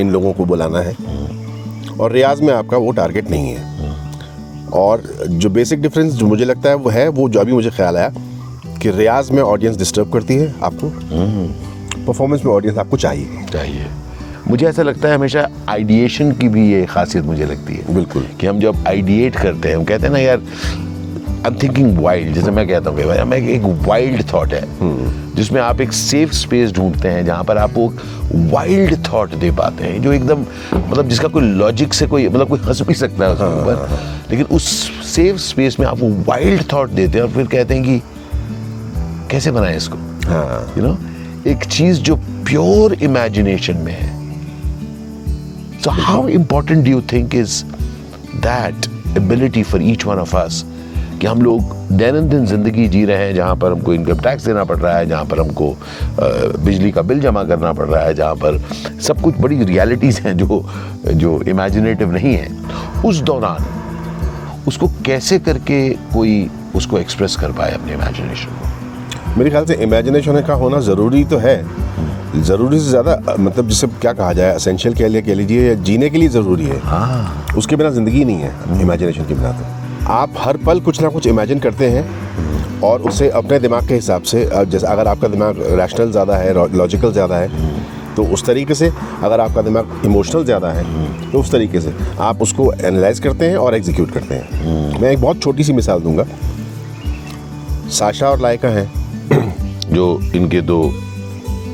इन 0.00 0.10
लोगों 0.10 0.32
को 0.32 0.44
बुलाना 0.44 0.80
है। 0.80 0.94
और 2.00 2.12
रियाज 2.12 2.40
में 2.40 2.52
आपका 2.54 2.76
वो 2.76 2.90
टारगेट 2.92 3.30
नहीं 3.30 3.48
है। 3.48 4.70
और 4.74 5.02
जो 5.22 5.50
बेसिक 5.50 5.82
डिफरेंस 5.82 6.12
जो 6.12 6.26
मुझे 6.26 6.44
लगता 6.44 6.68
है 6.68 6.74
वो 6.76 6.90
है 6.90 7.08
वो 7.10 7.28
जो 7.28 7.40
अभी 7.40 7.52
मुझे 7.52 7.70
ख्याल 7.70 7.96
आया 7.96 8.12
कि 8.82 8.90
रियाज 8.90 9.30
में 9.30 9.42
ऑडियंस 9.42 9.76
डिस्टर्ब 9.76 10.12
करती 10.12 10.34
है 10.34 10.54
आपको। 10.62 10.90
परफॉर्मेंस 12.06 12.44
में 12.44 12.52
ऑडियंस 12.52 12.78
आपको 12.78 12.96
चाहिए। 12.96 13.44
चाहिए। 13.52 13.86
मुझे 14.48 14.66
ऐसा 14.66 14.82
लगता 14.82 15.08
है 15.08 15.14
हमेशा 15.14 15.48
आइडिएशन 15.68 16.32
की 16.32 16.48
भी 16.48 16.70
ये 16.72 16.84
खासियत 16.86 17.24
मुझे 17.24 17.46
लगती 17.46 17.74
है 17.74 17.94
बिल्कुल। 17.94 18.26
कि 18.40 18.46
हम 18.46 18.60
जब 18.60 18.84
आइडिएट 18.88 19.36
करते 19.36 19.68
हैं 19.68 19.76
हम 19.76 19.84
कहते 19.84 20.06
हैं 20.06 20.12
ना 20.12 20.18
यार 20.18 20.42
आई 21.46 21.52
एम 21.52 21.58
थिंकिंग 21.62 21.98
वाइल्ड 21.98 22.34
जैसे 22.34 22.50
मैं 22.50 22.66
कहता 22.68 22.90
हूँ 22.90 23.04
भाई 23.06 23.24
मैं 23.24 23.36
एक 23.38 23.62
वाइल्ड 23.86 24.22
थॉट 24.32 24.52
है 24.54 24.62
जिसमें 25.36 25.60
आप 25.60 25.80
एक 25.80 25.92
सेफ़ 25.92 26.32
स्पेस 26.34 26.72
ढूंढते 26.72 27.08
हैं 27.08 27.24
जहाँ 27.26 27.44
पर 27.44 27.58
आप 27.58 27.74
वो 27.74 27.92
वाइल्ड 28.52 28.96
थॉट 29.06 29.34
दे 29.34 29.50
पाते 29.58 29.84
हैं 29.84 30.02
जो 30.02 30.12
एकदम 30.12 30.44
मतलब 30.74 31.08
जिसका 31.08 31.28
कोई 31.28 31.42
लॉजिक 31.42 31.94
से 31.94 32.06
कोई 32.06 32.28
मतलब 32.28 32.48
कोई 32.48 32.60
हंस 32.60 32.82
भी 32.88 32.94
सकता 32.94 33.24
है 33.24 33.30
उसके 33.32 33.44
ऊपर। 33.60 33.98
लेकिन 34.30 34.46
उस 34.56 34.68
सेफ़ 35.14 35.36
स्पेस 35.38 35.78
में 35.80 35.86
आप 35.86 35.98
वो 36.00 36.10
वाइल्ड 36.28 36.64
थॉट 36.72 36.90
देते 36.90 37.18
हैं 37.18 37.24
और 37.24 37.30
फिर 37.32 37.46
कहते 37.46 37.74
हैं 37.74 37.84
कि 37.84 38.00
कैसे 39.30 39.50
बनाए 39.50 39.76
इसको? 39.76 39.98
हाँ। 40.28 40.74
यू 40.78 40.82
नो 40.84 40.96
एक 41.50 41.64
चीज़ 41.70 42.00
जो 42.00 42.16
प्योर 42.16 42.94
इमेजिनेशन 42.94 43.76
में 43.76 43.92
है। 43.92 44.14
So 45.80 45.90
how 46.02 46.28
important 46.28 46.84
do 46.84 46.90
you 46.90 47.00
think 47.12 47.34
is 47.34 47.62
that 48.42 48.86
ability 49.16 49.62
for 49.62 49.82
each 49.82 50.06
one 50.06 50.18
of 50.18 50.36
us 50.36 50.64
कि 51.20 51.26
हम 51.26 51.42
लोग 51.42 51.74
दैनंदिन 51.92 52.44
ज़िंदगी 52.46 52.86
जी 52.88 53.04
रहे 53.04 53.26
हैं 53.26 53.34
जहाँ 53.34 53.56
पर 53.56 53.72
हमको 53.72 53.94
इनकम 53.94 54.18
टैक्स 54.20 54.44
देना 54.44 54.64
पड़ 54.64 54.76
रहा 54.78 54.96
है 54.96 55.06
जहाँ 55.06 55.24
पर 55.24 55.40
हमको 55.40 55.76
बिजली 56.64 56.90
का 56.92 57.02
बिल 57.02 57.20
जमा 57.20 57.44
करना 57.44 57.72
पड़ 57.72 57.86
रहा 57.86 58.02
है 58.02 58.14
जहाँ 58.14 58.34
पर 58.34 58.58
सब 59.02 59.20
कुछ 59.20 59.38
बड़ी 59.40 59.62
रियलिटीज़ 59.64 60.20
हैं 60.20 60.36
जो 60.36 60.62
जो 61.08 61.40
इमेजिनेटिव 61.48 62.12
नहीं 62.12 62.34
है। 62.34 63.02
उस 63.04 63.20
दौरान 63.22 63.64
उसको 64.68 64.88
कैसे 65.06 65.38
करके 65.38 65.88
कोई 66.12 66.48
उसको 66.74 66.98
एक्सप्रेस 66.98 67.36
कर 67.36 67.52
पाए 67.52 67.72
अपने 67.74 67.92
इमेजिनेशन 67.92 68.50
को? 68.50 69.38
मेरे 69.38 69.50
ख्याल 69.50 69.64
से 69.64 69.74
इमेजिनेशन 69.84 70.40
का 70.42 70.54
होना 70.54 70.80
ज़रूरी 70.82 71.24
तो 71.24 71.38
है। 71.38 71.56
ज़रूरी 72.36 72.78
से 72.80 72.88
ज़्यादा 72.90 73.34
मतलब 73.38 73.68
जिसे 73.68 73.86
क्या 74.00 74.12
कहा 74.12 74.32
जाए 74.32 74.54
असेंशियल 74.54 74.94
कह 74.94 75.08
लिया 75.08 75.22
कह 75.22 75.34
लीजिए 75.34 75.68
या 75.68 75.74
जीने 75.82 76.10
के 76.10 76.18
लिए 76.18 76.28
ज़रूरी 76.28 76.64
है। 76.64 76.78
हाँ। 76.84 77.54
उसके 77.58 77.76
बिना 77.76 77.90
ज़िंदगी 77.90 78.24
नहीं 78.24 78.36
है 78.36 78.80
इमेजिनेशन 78.80 79.24
के 79.24 79.34
बिना 79.34 79.52
तो। 79.52 79.85
आप 80.14 80.32
हर 80.38 80.56
पल 80.56 80.80
कुछ 80.80 81.00
ना 81.02 81.08
कुछ 81.08 81.26
इमेजिन 81.26 81.58
करते 81.58 81.88
हैं 81.90 82.80
और 82.84 83.02
उसे 83.08 83.28
अपने 83.40 83.58
दिमाग 83.58 83.88
के 83.88 83.94
हिसाब 83.94 84.22
से 84.32 84.44
जैसे 84.70 84.86
अगर 84.86 85.08
आपका 85.08 85.28
दिमाग 85.28 85.60
रैशनल 85.78 86.10
ज़्यादा 86.10 86.36
है 86.36 86.52
लॉजिकल 86.76 87.12
ज़्यादा 87.12 87.36
है 87.36 87.74
तो 88.16 88.24
उस 88.34 88.44
तरीके 88.46 88.74
से 88.74 88.90
अगर 89.24 89.40
आपका 89.40 89.62
दिमाग 89.62 90.02
इमोशनल 90.04 90.44
ज़्यादा 90.44 90.70
है 90.72 90.84
तो 91.32 91.38
उस 91.40 91.50
तरीके 91.52 91.80
से 91.80 91.92
आप 92.20 92.42
उसको 92.42 92.72
एनालाइज 92.72 93.18
करते 93.20 93.48
हैं 93.48 93.56
और 93.56 93.74
एग्जीक्यूट 93.74 94.10
करते 94.10 94.34
हैं। 94.34 95.00
मैं 95.00 95.10
एक 95.10 95.20
बहुत 95.20 95.40
छोटी 95.42 95.64
सी 95.64 95.72
मिसाल 95.72 96.00
दूँगा। 96.00 96.24
साशा 97.98 98.30
और 98.30 98.40
लायका 98.40 98.68
हैं 98.68 98.90
जो 99.94 100.06
इनके 100.34 100.60
दो 100.60 100.82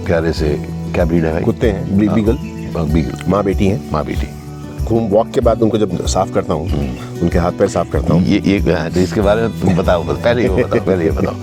प्यारे 0.07 0.33
से 0.33 0.49
क्या 0.95 1.05
ब्रीड 1.05 1.25
है 1.25 1.33
भाई। 1.33 1.43
कुत्ते 1.43 1.71
हैं 1.71 1.99
बी- 1.99 2.11
बीगल। 2.12 2.37
हाँ, 2.77 2.87
बीगल। 2.89 3.31
माँ 3.31 3.45
बेटी 3.45 3.67
हैं। 3.67 3.91
माँ 3.93 4.05
बेटी। 4.05 4.27
घूम 4.93 5.07
वॉक 5.11 5.31
के 5.35 5.41
बाद 5.41 5.63
उनको 5.63 5.79
जब 5.79 6.05
साफ़ 6.07 6.33
करता 6.33 6.55
हूँ 6.55 6.67
उनके 7.23 7.39
हाथ 7.39 7.53
पैर 7.59 7.69
साफ़ 7.69 7.91
करता 7.91 8.15
हूँ। 8.15 8.25
ये 8.25 8.41
ये 8.47 8.59
हाँ, 8.73 8.91
तो 8.91 9.01
इसके 9.01 9.21
बारे 9.21 9.43
में 9.43 9.61
तुम 9.61 9.77
बताओ 9.77 10.05
पहले 10.15 10.43
ये 10.43 10.49
बताओ 10.49 10.81
पहले 10.87 11.05
ये 11.05 11.11
बताओ। 11.11 11.35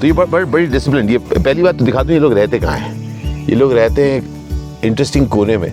तो 0.00 0.06
ये 0.06 0.12
बड़- 0.12 0.28
बड़ी 0.30 0.44
बड़ी 0.44 0.66
डिसिप्लिन 0.66 1.08
ये 1.10 1.18
पहली 1.18 1.62
बात 1.62 1.78
तो 1.78 1.84
दिखा 1.84 2.02
दूँ 2.02 2.12
ये 2.12 2.18
लोग 2.20 2.32
रहते 2.32 2.58
कहाँ 2.58 2.76
हैं? 2.78 3.46
ये 3.48 3.54
लोग 3.54 3.72
रहते 3.72 4.10
हैं 4.10 4.22
इंटरेस्टिंग 4.84 5.28
कोने 5.28 5.56
में। 5.58 5.70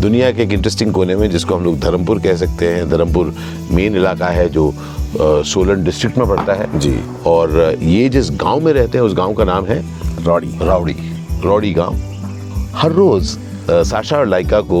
दुनिया 0.00 0.30
के 0.32 0.42
एक 0.42 0.52
इंटरेस्टिंग 0.52 0.92
कोने 0.92 1.14
में 1.16 1.28
जिसको 1.30 1.54
हम 1.54 1.64
लोग 1.64 1.78
धर्मपुर 1.80 2.18
कह 2.22 2.36
सकते 2.36 2.68
हैं। 2.68 2.88
धर्मपुर 2.90 3.34
मेन 3.70 3.96
इलाका 3.96 4.26
है 4.26 4.48
जो 4.48 4.72
सोलन 5.20 5.84
डिस्ट्रिक्ट 5.84 6.18
में 6.18 6.26
पड़ता 6.28 6.54
है। 6.54 6.78
जी। 6.78 6.94
और 7.26 7.58
ये 7.82 8.08
जिस 8.08 8.30
गाँव 8.40 8.60
में 8.64 8.72
रहते 8.72 8.98
हैं 8.98 9.04
उस 9.04 9.14
गाँव 9.14 9.32
का 9.34 9.44
नाम 9.44 9.66
है 9.66 9.82
रॉडी। 10.24 10.58
रावड़ी 10.62 10.96
रौड़ी 11.44 11.72
गाँव। 11.72 11.96
हर 12.76 12.92
रोज 12.92 13.36
साशा 13.70 14.16
और 14.18 14.26
लाइका 14.26 14.60
को 14.60 14.80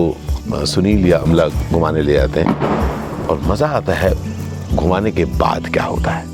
सुनील 0.66 1.06
या 1.06 1.18
अमला 1.18 1.46
घुमाने 1.46 2.02
ले 2.02 2.12
जाते 2.12 2.40
हैं। 2.40 3.26
और 3.26 3.40
मज़ा 3.42 3.68
आता 3.68 3.92
है 3.94 4.14
घुमाने 4.74 5.10
के 5.12 5.24
बाद 5.24 5.68
क्या 5.68 5.84
होता 5.84 6.10
है। 6.10 6.24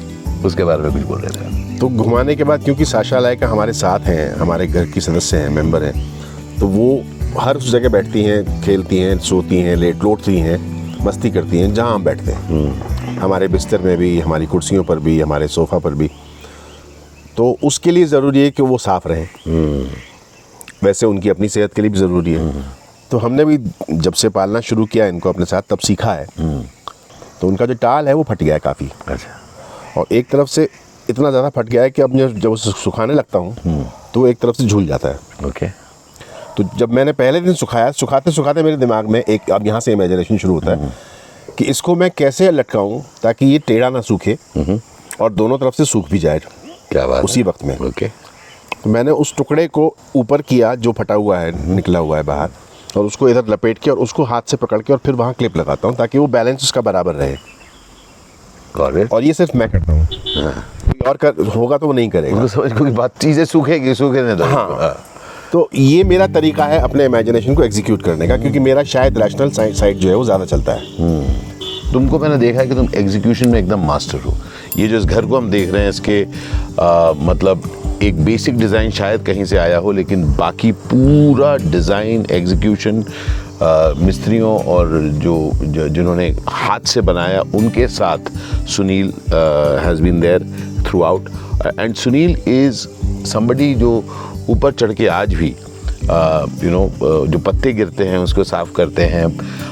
उसके 0.44 0.64
बारे 0.64 0.82
में 0.82 0.92
कुछ 0.92 1.02
बोल 1.02 1.20
रहे 1.20 1.30
थे 1.30 1.78
तो 1.78 1.88
घुमाने 1.88 2.34
के 2.36 2.44
बाद 2.44 2.64
क्योंकि 2.64 2.84
साशा 2.84 3.18
लायका 3.18 3.48
हमारे 3.48 3.72
साथ 3.72 4.00
हैं 4.00 4.34
हमारे 4.36 4.66
घर 4.66 4.86
की 4.86 5.00
सदस्य 5.00 5.36
हैं 5.36 5.48
मेंबर 5.50 5.84
हैं 5.84 6.58
तो 6.58 6.66
वो 6.68 7.04
हर 7.40 7.56
उस 7.56 7.70
जगह 7.72 7.88
बैठती 7.88 8.22
हैं 8.22 8.60
खेलती 8.62 8.98
हैं 8.98 9.18
सोती 9.20 9.60
हैं 9.60 9.76
लेट 9.76 10.04
लौटती 10.04 10.38
हैं 10.38 10.58
मस्ती 11.04 11.30
करती 11.30 11.58
हैं 11.58 11.72
जहाँ 11.74 11.94
हम 11.94 12.04
बैठते 12.04 12.32
हैं। 12.32 13.18
हमारे 13.18 13.48
बिस्तर 13.48 13.82
में 13.82 13.96
भी 13.98 14.18
हमारी 14.20 14.46
कुर्सियों 14.46 14.84
पर 14.84 14.98
भी 14.98 15.20
हमारे 15.20 15.48
सोफ़ा 15.48 15.78
पर 15.78 15.94
भी। 15.94 16.10
तो 17.36 17.56
उसके 17.64 17.90
लिए 17.90 18.04
ज़रूरी 18.04 18.40
है 18.40 18.50
कि 18.50 18.62
वो 18.62 18.78
साफ़ 18.78 19.08
रहें। 19.08 19.28
वैसे 20.84 21.06
उनकी 21.06 21.28
अपनी 21.28 21.48
सेहत 21.48 21.74
के 21.74 21.82
लिए 21.82 21.90
भी 21.90 21.98
ज़रूरी 21.98 22.32
है। 22.32 22.52
तो 23.12 23.18
हमने 23.18 23.44
भी 23.44 23.56
जब 23.90 24.12
से 24.14 24.28
पालना 24.30 24.60
शुरू 24.62 24.84
किया 24.86 25.06
इनको 25.06 25.28
अपने 25.28 25.44
साथ 25.44 25.62
तब 25.70 25.78
सीखा 25.80 26.12
है। 26.12 26.26
तो 27.40 27.48
उनका 27.48 27.66
जो 27.66 27.74
टाल 27.74 28.08
है 28.08 28.14
वो 28.14 28.22
फट 28.22 28.42
गया 28.42 28.54
है 28.54 28.60
काफ़ी। 28.60 28.90
अच्छा। 29.06 30.00
और 30.00 30.06
एक 30.12 30.28
तरफ़ 30.30 30.48
से 30.48 30.68
इतना 31.08 31.30
ज़्यादा 31.30 31.48
फट 31.50 31.66
गया 31.66 31.82
है 31.82 31.90
कि 31.90 32.02
अब 32.02 32.16
जब 32.16 32.50
उसे 32.50 32.70
सुखाने 32.82 33.14
लगता 33.14 33.38
हूँ 33.38 33.84
तो 34.14 34.26
एक 34.28 34.38
तरफ़ 34.38 34.56
से 34.56 34.64
झूल 34.64 34.86
जाता 34.86 35.08
है। 35.08 35.48
ओके। 35.48 35.68
तो 36.56 36.64
जब 36.78 36.92
मैंने 36.92 37.12
पहले 37.12 37.40
दिन 37.40 37.54
सुखाया 37.54 37.90
सुखाते 37.92 38.30
सुखाते 38.32 38.62
मेरे 38.62 38.76
दिमाग 38.76 39.08
में 39.10 39.20
एक 39.20 39.50
अब 39.50 39.66
यहाँ 39.66 39.80
से 39.80 39.92
इमेजिनेशन 39.92 40.38
शुरू 40.38 40.54
होता 40.54 40.70
है 40.72 40.92
कि 41.58 41.64
इसको 41.64 41.94
मैं 41.96 42.10
कैसे 42.18 42.50
लटकाऊँ 42.50 43.02
ताकि 43.22 43.46
ये 43.46 43.58
टेढ़ा 43.66 43.90
ना 43.90 44.00
सूखे 44.02 44.38
और 45.20 45.32
दोनों 45.32 45.58
तरफ़ 45.58 45.74
से 45.74 45.84
सूख 45.84 46.10
भी 46.10 46.18
जाए। 46.18 46.40
क्या 46.90 47.06
बात 47.06 47.24
उसी 47.24 47.42
वक्त 47.42 47.64
में। 47.64 47.76
ओके। 47.78 48.08
तो 48.82 48.90
मैंने 48.90 49.10
उस 49.12 49.36
टुकड़े 49.36 49.66
को 49.68 49.94
ऊपर 50.16 50.42
किया 50.42 50.74
जो 50.76 50.92
फटा 50.92 51.14
हुआ 51.14 51.38
है 51.38 51.74
निकला 51.74 51.98
हुआ 51.98 52.16
है 52.16 52.22
बाहर। 52.24 52.50
और 52.96 53.04
उसको 53.04 53.28
इधर 53.28 53.48
लपेट 53.48 53.78
के 53.78 53.90
और 53.90 53.98
उसको 53.98 54.24
हाथ 54.24 54.42
से 54.46 54.56
पकड़ 54.56 54.80
के 54.82 54.92
और 54.92 54.98
फिर 55.04 55.14
वहाँ 55.14 55.32
क्लिप 55.34 55.56
लगाता 55.56 55.88
हूँ 55.88 55.96
ताकि 55.96 56.18
वो 56.18 56.26
बैलेंस 56.28 56.62
उसका 56.62 56.80
बराबर 56.80 57.14
रहे। 57.14 57.36
और 59.06 59.24
ये 59.24 59.32
सिर्फ़ 59.34 59.56
मैं 59.58 59.70
करता 59.70 59.92
हूँ। 59.92 60.06
कोई 60.06 61.08
और 61.08 61.16
कर 61.16 61.46
होगा 61.56 61.78
तो 61.78 61.86
वो 61.86 61.92
नहीं 61.92 62.08
करेगा। 62.08 62.36
उनको 62.36 62.48
समझ 62.48 62.92
बात 62.94 63.18
चीज़ें 63.18 63.44
सूखेगी 63.44 63.94
सूखने 63.94 64.34
दो 64.36 64.44
हाँ। 64.44 64.94
तो 65.52 65.68
ये 65.74 66.04
मेरा 66.04 66.26
तरीका 66.26 66.64
है 66.64 66.78
अपने 66.80 67.04
इमेजिनेशन 67.04 67.54
को 67.54 67.62
एग्जीक्यूट 67.62 68.02
करने 68.02 68.28
का 68.28 68.36
क्योंकि 68.36 68.58
मेरा 68.58 68.82
शायद 68.92 69.18
रैशनल 69.18 69.50
साइड 69.50 69.96
जो 69.96 70.08
है 70.08 70.14
वो 70.14 70.24
ज़्यादा 70.24 70.44
चलता 70.44 70.72
है। 70.72 71.92
तुमको 71.92 72.18
मैंने 72.18 72.36
देखा 72.38 72.60
है 72.60 72.66
कि 72.66 72.74
तुम 72.74 72.88
एग्जीक्यूशन 72.94 73.48
में 73.48 73.58
एकदम 73.58 73.86
मास्टर 73.86 74.18
हो। 74.18 74.34
ये 74.76 74.88
जो 74.88 74.98
इस 74.98 75.04
घर 75.04 75.26
को 75.26 75.36
हम 75.36 75.50
देख 75.50 75.72
रहे 75.72 75.82
हैं 75.82 75.90
इसके 75.90 76.22
आ, 76.22 77.12
मतलब 77.22 77.62
एक 78.02 78.24
बेसिक 78.24 78.56
डिज़ाइन 78.58 78.90
शायद 78.90 79.22
कहीं 79.22 79.44
से 79.44 79.56
आया 79.58 79.78
हो 79.78 79.92
लेकिन 79.92 80.24
बाकी 80.36 80.72
पूरा 80.72 81.56
डिज़ाइन 81.56 82.26
एग्जीक्यूशन 82.30 83.04
मिस्त्रियों 83.98 84.58
और 84.64 84.88
जो, 85.22 85.52
जिन्होंने 85.64 86.28
हाथ 86.48 86.80
से 86.80 87.00
बनाया 87.00 87.40
उनके 87.54 87.86
साथ 87.88 88.18
Sunil 88.68 89.12
has 89.84 90.02
been 90.02 90.20
there 90.20 90.46
throughout 91.02 91.28
and 91.78 91.94
Sunil 91.94 92.36
is 92.48 92.86
somebody 93.28 93.74
जो 93.74 93.92
ऊपर 94.50 94.72
चढ़ 94.72 94.92
के 94.92 95.06
आज 95.06 95.34
भी 95.34 95.48
यू 96.64 96.70
नो 96.70 96.90
जो 97.26 97.38
पत्ते 97.38 97.72
गिरते 97.72 98.04
हैं 98.04 98.18
उसको 98.18 98.44
साफ़ 98.44 98.72
करते 98.72 99.02
हैं 99.02 99.26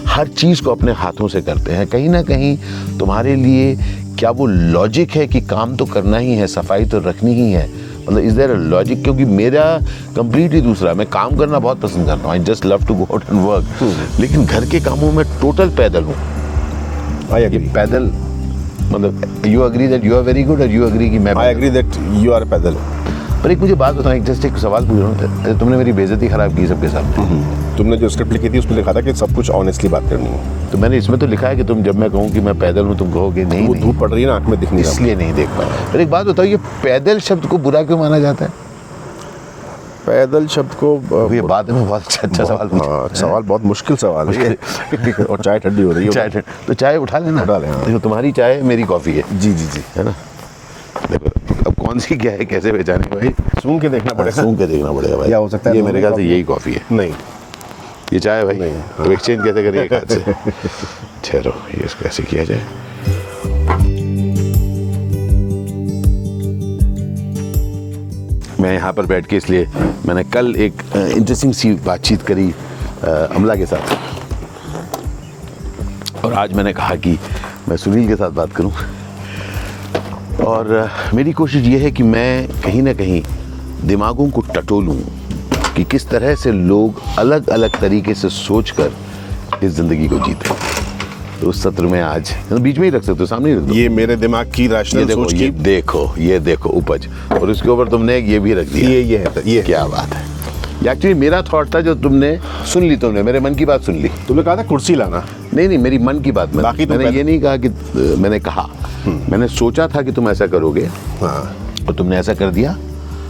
हर 0.07 0.29
चीज़ 0.29 0.63
को 0.63 0.71
अपने 0.71 0.93
हाथों 0.93 1.29
से 1.29 1.41
करते 1.43 1.73
हैं। 1.73 1.87
कहीं 1.87 2.09
ना 2.09 2.23
कहीं 2.23 2.57
तुम्हारे 2.99 3.37
लिए 3.37 3.75
क्या 4.19 4.31
वो 4.31 4.47
लॉजिक 4.47 5.11
है 5.11 5.27
कि 5.27 5.41
काम 5.41 5.77
तो 5.77 5.85
करना 5.85 6.19
ही 6.19 6.35
है 6.35 6.47
सफ़ाई 6.47 6.85
तो 6.85 6.99
रखनी 6.99 7.35
ही 7.35 7.53
है? 7.53 7.90
मतलब 8.01 8.19
इज़ 8.19 8.37
देर 8.37 8.51
अ 8.51 8.55
लॉजिक 8.73 9.03
क्योंकि 9.05 9.25
मेरा 9.25 9.65
कंप्लीटली 10.17 10.61
दूसरा 10.61 10.95
मैं 10.95 11.07
काम 11.11 11.37
करना 11.39 11.59
बहुत 11.59 11.81
पसंद 11.81 12.07
करता 12.07 12.23
हूँ। 12.23 12.33
I 12.33 12.39
just 12.45 12.67
love 12.67 12.87
to 12.89 12.95
go 12.95 13.05
out 13.13 13.25
and 13.31 13.41
work 13.47 14.19
लेकिन 14.21 14.45
घर 14.47 14.65
के 14.71 14.81
कामों 14.81 15.13
में 15.13 15.25
टोटल 15.41 15.69
पैदल 15.79 16.05
हूँ। 16.05 16.15
पैदल 17.75 18.11
मतलब 18.93 19.45
you 19.47 19.61
agree 19.63 19.87
that 19.89 20.05
you 20.05 20.15
are 20.17 20.23
very 20.23 20.43
good 20.45 20.61
और 20.61 20.71
यू 20.71 20.85
अग्री 20.85 21.11
कि 21.11 21.19
मैं 21.19 21.35
I 21.39 21.51
agree 21.51 21.71
that 21.71 21.97
you 22.23 22.33
are 22.33 22.45
पैदल. 22.51 22.77
पर 23.43 23.51
एक 23.51 23.59
मुझे 23.59 23.75
बात 23.75 23.95
बताओ 23.95 24.13
एक 24.13 24.25
जस्ट 24.25 24.45
एक 24.45 24.57
सवाल 24.59 24.87
पूछ 24.87 24.99
रहा 24.99 25.09
हूँ 25.09 25.59
तुमने 25.59 25.77
मेरी 25.77 25.93
बेजती 25.93 26.29
खराब 26.29 26.57
की 26.57 26.67
सबके 26.67 26.89
सामने। 26.89 27.77
तुमने 27.77 27.97
जो 27.97 28.09
स्क्रिप्ट 28.09 28.33
लिखी 28.33 28.49
थी 28.51 28.59
उसमें 28.59 28.77
लिखा 28.77 28.93
था 28.95 29.01
कि 29.01 29.13
सब 29.15 29.35
कुछ 29.35 29.51
ऑनेस्टली 29.51 29.89
बात 29.89 30.09
करनी 30.11 30.27
है। 30.27 30.71
तो 30.71 30.79
मैंने 30.79 30.97
इसमें 30.99 31.19
तो 31.21 31.27
लिखा 31.27 31.49
है 31.49 31.57
कि 31.57 31.65
तुम 31.65 31.83
जब 31.83 31.99
मैं 31.99 32.11
कहूँ 32.11 32.31
कि 32.33 32.41
मैं 32.41 32.59
पैदल 32.59 32.85
हूँ 32.87 32.97
तुम 32.99 33.13
कहोगे 33.13 33.45
नहीं 33.45 33.67
वो 33.67 33.75
नहीं। 33.75 33.83
धूप 33.83 34.01
पड़ 34.01 34.11
रही 34.11 34.23
है 34.23 34.29
ना 34.29 34.35
आँख 34.35 34.49
में 34.49 34.59
दिख 34.61 34.73
नहीं 34.73 34.83
रहा। 34.83 34.93
इसलिए 34.93 35.15
नहीं 35.17 35.33
देख 35.35 35.49
पा 35.59 35.65
पर 35.93 36.01
एक 36.01 36.11
बात 36.11 36.27
बताओ 36.27 36.47
ये 36.47 36.57
पैदल 36.83 37.21
शब्द 37.29 37.47
को 37.47 37.59
बुरा 37.59 37.83
क्यों 37.83 37.99
माना 37.99 38.19
जाता 38.19 38.45
है? 38.45 38.51
पैदल 40.07 40.47
शब्द 40.49 40.75
को 40.83 41.31
ये 41.35 41.41
बाद 41.43 41.71
में 41.71 41.87
बहुत 41.87 42.03
अच्छा 42.03 42.29
अच्छा 42.29 42.45
सवाल 42.45 42.69
हाँ, 42.75 43.09
सवाल 43.15 43.43
बहुत 43.43 43.65
मुश्किल 43.65 43.97
सवाल 43.97 44.29
है 44.29 44.55
और 45.31 45.41
चाय 45.41 45.59
ठंडी 45.59 45.83
हो 45.83 45.93
रही 45.93 46.05
है। 46.05 46.11
चाय 46.13 46.43
तो 46.67 46.75
चाय 46.75 46.97
उठा 46.97 47.19
लेना। 47.19 47.43
उठा 47.43 47.59
लें, 47.59 47.69
हाँ। 47.71 47.85
देखो 47.87 47.99
तुम्हारी 47.99 48.33
चाय 48.33 48.61
मेरी 48.63 48.83
कॉफ़ी 48.93 49.17
है। 49.17 49.39
जी 49.41 49.53
जी 49.53 49.67
जी 49.67 49.83
है 49.97 50.05
ना? 50.05 50.15
देखो 51.11 51.40
अब 51.67 51.75
कौन 51.81 51.99
सी 51.99 52.17
क्या 52.17 52.33
है 52.33 52.45
कैसे 52.45 52.73
पहचाने 52.73 53.07
भाई? 53.15 53.29
सूंघ 53.63 53.81
के 53.83 53.89
देखना 53.89 54.13
पड़ेगा। 54.15 54.43
सूंघ 54.43 54.59
के 54.59 54.67
देखना 54.67 54.93
पड़ेगा 54.93 55.17
भाई। 55.17 55.31
या 55.31 55.39
हो 55.39 55.49
सकता 55.49 55.71
है 55.71 55.77
ये 55.77 55.83
मेरे 55.83 56.01
ख्याल 56.01 56.15
से 56.17 56.23
यही 56.23 56.43
कॉफ़ी 56.45 56.73
है। 56.73 56.83
नहीं। 56.93 57.13
ये 58.13 58.19
चाय 58.21 58.39
है 58.39 58.45
भाई। 58.45 58.59
नहीं, 58.59 58.81
तो 58.97 59.13
एक्सचेंज 59.13 59.43
कैसे 59.45 59.63
करिए 59.63 59.83
एक 59.83 59.93
हाथ 59.93 60.07
से? 60.13 60.21
ठहरो 61.25 61.51
ये 61.75 61.85
इसको 61.85 62.03
कैसे 62.05 62.23
किया 62.23 62.45
जाए। 62.45 62.63
मैं 68.61 68.73
यहाँ 68.75 68.93
पर 68.93 69.07
बैठ 69.07 69.27
के 69.27 69.37
इसलिए 69.37 69.67
मैंने 70.07 70.25
कल 70.25 70.55
एक 70.57 70.83
इंटरेस्टिंग 70.97 71.53
सी 71.55 71.73
बातचीत 71.87 72.23
करी 72.31 72.53
अमला 73.05 73.55
के 73.55 73.67
साथ। 73.67 73.99
और 76.25 76.33
आज 76.35 76.53
मैंने 76.53 76.73
कहा 76.73 76.95
कि 76.97 77.19
मैं 77.69 77.77
सुनील 77.77 78.09
के 78.09 78.17
साथ 78.17 78.31
बात 78.31 78.53
करूँ। 78.53 78.73
और 80.47 80.91
मेरी 81.15 81.33
कोशिश 81.33 81.67
ये 81.67 81.79
है 81.79 81.91
कि 81.91 82.03
मैं 82.03 82.49
कहीं 82.63 82.83
ना 82.83 82.93
कहीं 82.95 83.23
दिमागों 83.87 84.29
को 84.31 84.41
टटोलूं 84.55 84.97
कि 85.77 85.85
किस 85.85 86.09
तरह 86.09 86.35
से 86.35 86.53
लोग 86.53 87.01
अलग 87.19 87.49
अलग 87.49 87.81
तरीके 87.81 88.15
से 88.15 88.29
सोच 88.29 88.71
कर 88.81 88.93
इस 89.65 89.73
ज़िंदगी 89.73 90.09
को 90.09 90.19
जीते 90.19 90.55
तो 91.41 91.49
उस 91.49 91.63
सत्र 91.63 91.87
में 91.87 92.01
आज 92.01 92.33
बीच 92.53 92.79
में 92.79 92.85
ही 92.85 92.91
रख 92.91 93.03
सकते 93.03 93.19
हो 93.21 93.27
सामने 93.27 93.51
ही 93.51 93.57
रख 93.57 93.63
दो। 93.63 93.75
ये 93.75 93.89
मेरे 93.89 94.17
दिमाग 94.17 94.51
की 94.55 94.63
ये 94.63 94.69
रैशनल 94.69 95.05
देखो 95.05 95.25
सोच 95.25 95.33
ये 95.35 95.51
की। 95.51 95.63
देखो 95.63 96.15
ये 96.19 96.39
देखो 96.39 96.69
उपज। 96.71 97.09
और 97.33 97.51
उसके 97.51 97.69
ऊपर 97.69 97.89
तुमने 97.89 98.19
ये 98.19 98.39
भी 98.39 98.55
रख 98.55 98.67
दिया। 98.67 98.91
ये 98.91 99.03
ये 99.03 99.19
है 99.19 99.49
ये 99.51 99.63
क्या 99.63 99.85
बात 99.87 100.15
है। 100.15 100.25
ये 100.25 100.40
एक्चुअली 100.89 101.15
मेरा 101.15 101.41
थॉट 101.43 101.75
था 101.75 101.81
जो 101.81 101.95
तुमने 101.95 102.39
सुन 102.73 102.83
ली 102.83 102.97
तुमने 102.97 103.23
मेरे 103.23 103.41
मन 103.41 103.55
की 103.55 103.65
बात 103.65 103.83
सुन 103.83 103.95
ली। 103.95 104.11
तुमने 104.29 104.43
कहा 104.43 104.57
था 104.57 104.63
कुर्सी 104.63 104.95
लाना। 104.95 105.25
नहीं 105.55 105.67
नहीं 105.69 105.79
मेरी 105.79 105.99
मन 105.99 106.21
की 106.21 106.33
बात 106.33 106.55
मैं 106.55 106.63
बाकी 106.63 106.87
तो 106.87 106.95
मैंने 106.95 107.11
ये 107.17 107.23
नहीं 107.23 107.41
कहा 107.41 107.57
कि 107.57 107.69
मैंने 108.23 108.39
कहा। 108.41 108.69
मैंने 109.07 109.49
सोचा 109.49 109.89
था 109.89 110.03
कि 110.03 110.13
तुम 110.13 110.29
ऐसा 110.31 110.47
करोगे। 110.47 110.85
हाँ। 111.21 111.57
और 111.89 111.95
तुमने 111.95 112.17
ऐसा 112.17 112.35
कर 112.35 112.51
दिया। 112.51 112.77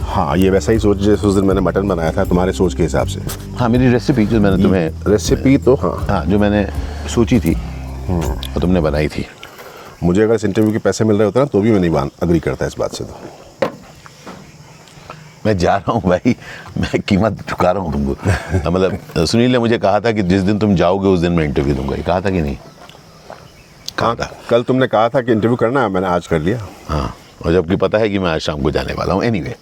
हाँ 0.03 0.37
ये 0.37 0.49
वैसा 0.49 0.71
ही 0.71 0.79
सोच 0.79 0.97
जैसे 0.97 1.27
उस 1.27 1.35
दिन 1.35 1.45
मैंने 1.45 1.61
मटन 1.61 1.87
बनाया 1.87 2.11
था 2.11 2.25
तुम्हारे 2.25 2.51
सोच 2.53 2.73
के 2.73 2.83
हिसाब 2.83 3.07
से। 3.07 3.21
हाँ 3.57 3.69
मेरी 3.69 3.91
रेसिपी 3.91 4.25
जो 4.25 4.39
मैंने 4.39 4.63
तुम्हें 4.63 4.89
रेसिपी 5.07 5.57
तो 5.57 5.75
हाँ। 5.75 5.97
हाँ 6.09 6.25
जो 6.25 6.39
मैंने 6.39 6.65
सोची 7.09 7.39
थी। 7.39 7.53
और 7.53 8.61
तुमने 8.61 8.81
बनाई 8.81 9.07
थी। 9.07 9.25
मुझे 10.03 10.21
अगर 10.21 10.35
इस 10.35 10.45
इंटरव्यू 10.45 10.71
के 10.71 10.77
पैसे 10.77 11.05
मिल 11.05 11.17
रहे 11.17 11.25
होते 11.25 11.39
ना 11.39 11.45
तो 11.45 11.61
भी 11.61 11.71
मैं 11.71 11.79
नहीं 11.79 12.09
अग्री 12.23 12.39
करता 12.39 12.65
इस 12.65 12.75
बात 12.79 12.93
से 12.93 13.03
तो। 13.03 13.40
मैं 15.45 15.57
जा 15.57 15.75
रहा 15.75 15.91
हूँ 15.91 16.01
भाई 16.01 16.35
मैं 16.77 16.99
कीमत 17.01 17.41
चुका 17.49 17.71
रहा 17.71 17.83
हूँ 17.83 17.91
तुमको। 17.93 18.71
मतलब 18.71 19.25
सुनील 19.25 19.51
ने 19.51 19.59
मुझे 19.59 19.77
कहा 19.77 19.99
था 19.99 20.11
कि 20.11 20.23
जिस 20.23 20.41
दिन 20.41 20.59
तुम 20.59 20.75
जाओगे 20.75 21.07
उस 21.07 21.19
दिन 21.19 21.31
मैं 21.31 21.45
इंटरव्यू 21.45 21.75
दूँगा। 21.75 21.95
ये 21.95 22.03
कहा 22.03 22.19
था 22.21 22.29
कि 22.29 22.41
नहीं? 22.41 22.57
कहा 23.99 24.13
था। 24.15 24.29
कल 24.49 24.63
तुमने 24.63 24.87
कहा 24.87 25.09
था 25.09 25.21
कि 25.21 25.31
इंटरव्यू 25.31 25.55
करना 25.57 25.81
है 25.81 25.89
मैंने 25.89 26.07
आज 26.07 26.27
कर 26.27 26.39
लिया। 26.39 26.59
हाँ 26.87 27.13
और 27.45 27.53
जबकि 27.53 27.75
पता 27.75 27.97
है 27.97 28.09
कि 28.09 28.19
मैं 28.19 28.31
आज 28.31 28.41
शाम 28.41 28.61
को 28.61 28.71
जाने 28.71 28.93
वाला 28.93 29.13
हूँ। 29.13 29.23
एनीवे 29.23 29.55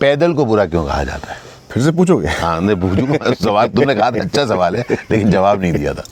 पैदल 0.00 0.34
को 0.34 0.44
बुरा 0.44 0.66
क्यों 0.66 0.84
कहा 0.86 1.02
जाता 1.04 1.32
है? 1.32 1.38
फिर 1.70 1.82
से 1.82 1.92
पूछोगे? 1.92 2.28
हाँ 2.28 2.60
मैं 2.60 2.80
पूछूँगा। 2.80 3.32
सवाल 3.34 3.68
तुमने 3.68 3.94
कहा 3.94 4.10
था 4.10 4.20
अच्छा 4.22 4.46
सवाल 4.46 4.76
है 4.76 4.84
लेकिन 5.10 5.30
जवाब 5.30 5.60
नहीं 5.60 5.72
दिया 5.72 5.94
था। 5.94 6.04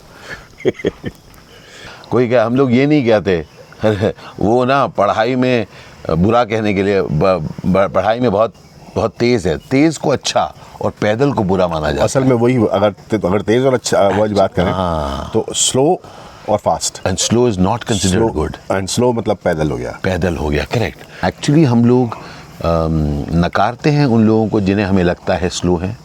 कोई 2.10 2.28
क्या 2.28 2.44
हम 2.44 2.56
लोग 2.56 2.72
ये 2.72 2.86
नहीं 2.86 3.06
कहते 3.06 3.44
वो 4.40 4.64
ना 4.64 4.86
पढ़ाई 4.96 5.34
में 5.36 5.66
बुरा 6.10 6.44
कहने 6.44 6.74
के 6.74 6.82
लिए 6.82 7.02
पढ़ाई 7.12 8.20
में 8.20 8.30
बहुत 8.30 8.54
बहुत 8.94 9.14
तेज 9.18 9.46
है। 9.46 9.56
तेज 9.70 9.96
को 9.96 10.10
अच्छा 10.10 10.52
और 10.82 10.92
पैदल 11.00 11.32
को 11.32 11.44
बुरा 11.44 11.66
माना 11.68 11.90
जाता 11.92 12.04
असल 12.04 12.24
में 12.24 12.34
वही 12.34 12.56
अगर 12.56 12.90
ते, 12.90 13.16
अगर 13.16 13.42
तेज 13.42 13.66
और 13.66 13.74
अच्छा 13.74 14.08
वाली 14.08 14.34
बात 14.34 14.54
करें 14.54 14.70
हाँ। 14.72 15.30
तो 15.34 15.44
स्लो 15.56 16.00
और 16.48 16.58
fast 16.58 17.00
and 17.06 17.18
slow 17.18 17.48
is 17.48 17.58
not 17.60 17.84
considered 17.84 18.32
good 18.32 18.56
and 18.72 18.88
slow 18.88 19.12
मतलब 19.12 19.38
पैदल 19.44 19.70
हो 19.70 19.76
गया। 19.76 19.98
पैदल 20.04 20.36
हो 20.36 20.48
गया 20.48 20.64
करेक्ट 20.72 21.24
एक्चुअली 21.24 21.64
हम 21.64 21.84
लोग 21.84 22.16
नकारते 22.64 23.90
हैं 23.90 24.06
उन 24.06 24.26
लोगों 24.26 24.48
को 24.48 24.60
जिन्हें 24.60 24.86
हमें 24.86 25.02
लगता 25.04 25.34
है 25.34 25.48
स्लो 25.50 25.76
है। 25.76 25.96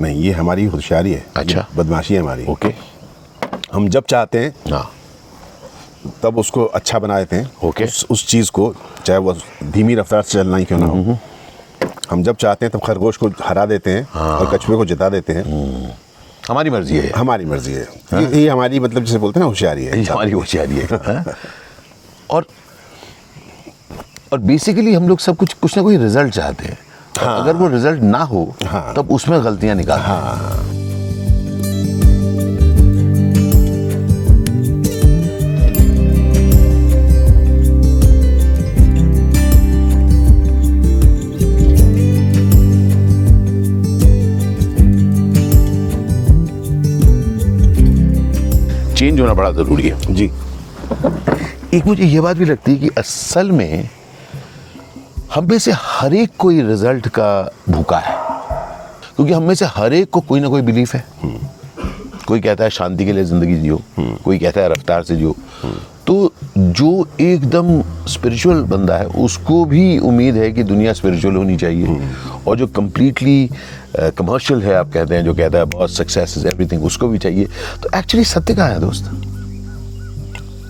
नहीं 0.00 0.20
ये 0.22 0.32
हमारी 0.32 0.64
होशियारी 0.66 1.12
है। 1.12 1.24
अच्छा। 1.36 1.66
बदमाशी 1.76 2.14
है 2.14 2.20
हमारी। 2.20 2.44
ओके 2.46 2.74
हम 3.72 3.88
जब 3.88 4.04
चाहते 4.08 4.38
हैं 4.38 4.72
हाँ। 4.72 4.90
तब 6.22 6.38
उसको 6.38 6.64
अच्छा 6.64 6.98
बना 6.98 7.18
देते 7.18 7.36
हैं। 7.36 7.50
ओके। 7.64 7.84
उस, 7.84 8.06
उस 8.10 8.26
चीज़ 8.26 8.50
को 8.50 8.74
चाहे 9.06 9.18
वो 9.18 9.36
धीमी 9.64 9.94
रफ्तार 9.94 10.22
से 10.22 10.32
चलना 10.32 10.56
ही 10.56 10.64
क्यों 10.64 10.78
ना 10.78 10.86
हो। 10.86 11.18
हम 12.10 12.22
जब 12.22 12.36
चाहते 12.36 12.66
हैं 12.66 12.70
तब 12.74 12.80
खरगोश 12.86 13.16
को 13.16 13.30
हरा 13.42 13.66
देते 13.66 13.90
हैं 13.90 14.06
हाँ। 14.10 14.38
और 14.38 14.56
कछुए 14.56 14.76
को 14.76 14.84
जिता 14.84 15.08
देते 15.08 15.32
हैं 15.32 15.96
हमारी 16.48 16.70
मर्ज़ी 16.70 16.96
है 16.96 17.10
हमारी 17.10 17.44
मर्ज़ी 17.44 17.72
है 17.72 17.82
ये, 18.14 18.40
ये 18.42 18.48
हमारी 18.48 18.80
मतलब 18.80 19.04
जिसे 19.04 19.18
बोलते 19.18 19.40
हैं 19.40 19.44
ना 19.44 19.48
होशियारी 19.48 19.84
है 19.84 20.04
हमारी 20.04 20.32
होशियारी 20.32 20.76
है 20.76 20.86
हाँ? 21.06 21.24
और 22.30 22.46
और 24.32 24.38
बेसिकली 24.38 24.94
हम 24.94 25.08
लोग 25.08 25.18
सब 25.18 25.36
कुछ 25.36 25.52
कुछ 25.52 25.76
ना 25.76 25.82
कुछ 25.82 25.96
रिज़ल्ट 25.96 26.34
चाहते 26.34 26.64
हैं 26.64 26.78
हाँ। 27.18 27.40
अगर 27.40 27.56
वो 27.56 27.68
रिज़ल्ट 27.68 28.02
ना 28.02 28.22
हो 28.22 28.54
हाँ। 28.66 28.94
तब 28.94 29.10
उसमें 29.10 29.44
गलतियाँ 29.44 29.76
हाँ। 29.76 30.26
हैं 30.36 30.77
चेंज 48.98 49.20
होना 49.20 49.34
बड़ा 49.34 49.50
ज़रूरी 49.52 49.88
है। 49.88 50.14
जी। 50.14 50.24
एक 51.74 51.86
मुझे 51.86 52.04
ये 52.04 52.20
बात 52.20 52.36
भी 52.36 52.44
लगती 52.44 52.72
है 52.72 52.78
कि 52.78 52.88
असल 52.98 53.50
में 53.52 53.88
हम 55.34 55.46
में 55.50 55.58
से 55.58 55.72
हर 55.74 56.14
एक 56.14 56.30
कोई 56.38 56.60
रिज़ल्ट 56.62 57.08
का 57.18 57.28
भूखा 57.68 57.98
है 57.98 58.16
क्योंकि 59.16 59.32
हम 59.32 59.42
में 59.42 59.54
से 59.54 59.66
हर 59.66 59.92
एक 59.94 60.10
को 60.10 60.20
कोई 60.20 60.40
ना 60.40 60.48
कोई 60.48 60.62
बिलीफ 60.62 60.94
है। 60.94 61.04
कोई 62.26 62.40
कहता 62.40 62.64
है 62.64 62.70
शांति 62.70 63.04
के 63.06 63.12
लिए 63.12 63.24
ज़िंदगी 63.24 63.54
जियो 63.56 63.80
कोई 64.24 64.38
कहता 64.38 64.60
है 64.60 64.72
रफ्तार 64.72 65.02
से 65.02 65.16
जियो। 65.16 65.36
तो 66.06 66.32
जो 66.70 67.08
एकदम 67.20 67.80
स्पिरिचुअल 68.08 68.62
बंदा 68.64 68.96
है 68.96 69.06
उसको 69.18 69.64
भी 69.64 69.98
उम्मीद 69.98 70.36
है 70.36 70.50
कि 70.52 70.62
दुनिया 70.64 70.92
स्पिरिचुअल 70.92 71.36
होनी 71.36 71.56
चाहिए। 71.56 71.98
और 72.46 72.56
जो 72.58 72.66
कम्प्लीटली 72.66 73.50
कमर्शियल 73.96 74.62
है 74.62 74.74
आप 74.74 74.92
कहते 74.92 75.14
हैं 75.14 75.24
जो 75.24 75.34
कहता 75.34 75.58
है 75.58 75.64
बहुत 75.66 75.90
सक्सेस 75.90 76.34
इज़ 76.38 76.46
एवरीथिंग 76.48 76.84
उसको 76.84 77.08
भी 77.08 77.18
चाहिए। 77.18 77.44
तो 77.82 77.98
एक्चुअली 77.98 78.24
सत्य 78.24 78.54
कहाँ 78.54 78.68
है 78.68 78.80
दोस्त? 78.80 79.10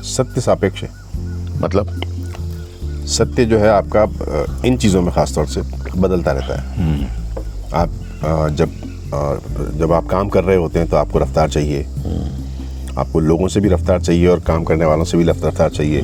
सत्य 0.07 0.41
सापेक्ष 0.41 0.83
है। 0.83 0.91
मतलब? 1.61 2.01
सत्य 3.09 3.45
जो 3.45 3.59
है 3.59 3.69
आपका 3.69 4.03
इन 4.69 4.77
चीज़ों 4.77 5.03
में 5.03 5.13
ख़ास 5.15 5.35
तौर 5.35 5.47
से 5.47 5.61
बदलता 5.97 6.33
रहता 6.33 6.61
है। 6.61 7.07
आप 7.75 7.91
जब 8.53 8.71
जब 9.79 9.93
आप 9.93 10.07
काम 10.07 10.29
कर 10.29 10.45
रहे 10.45 10.57
होते 10.57 10.79
हैं 10.79 10.89
तो 10.89 10.97
आपको 10.97 11.19
रफ्तार 11.19 11.49
चाहिए। 11.51 11.87
आपको 12.99 13.21
लोगों 13.21 13.49
से 13.49 13.61
भी 13.61 13.69
रफ्तार 13.69 14.01
चाहिए 14.01 14.27
और 14.27 14.41
काम 14.41 14.65
करने 14.65 14.85
वालों 14.85 15.05
से 15.05 15.19
भी 15.19 15.25
रफ्तार 15.25 15.71
चाहिए। 15.71 16.03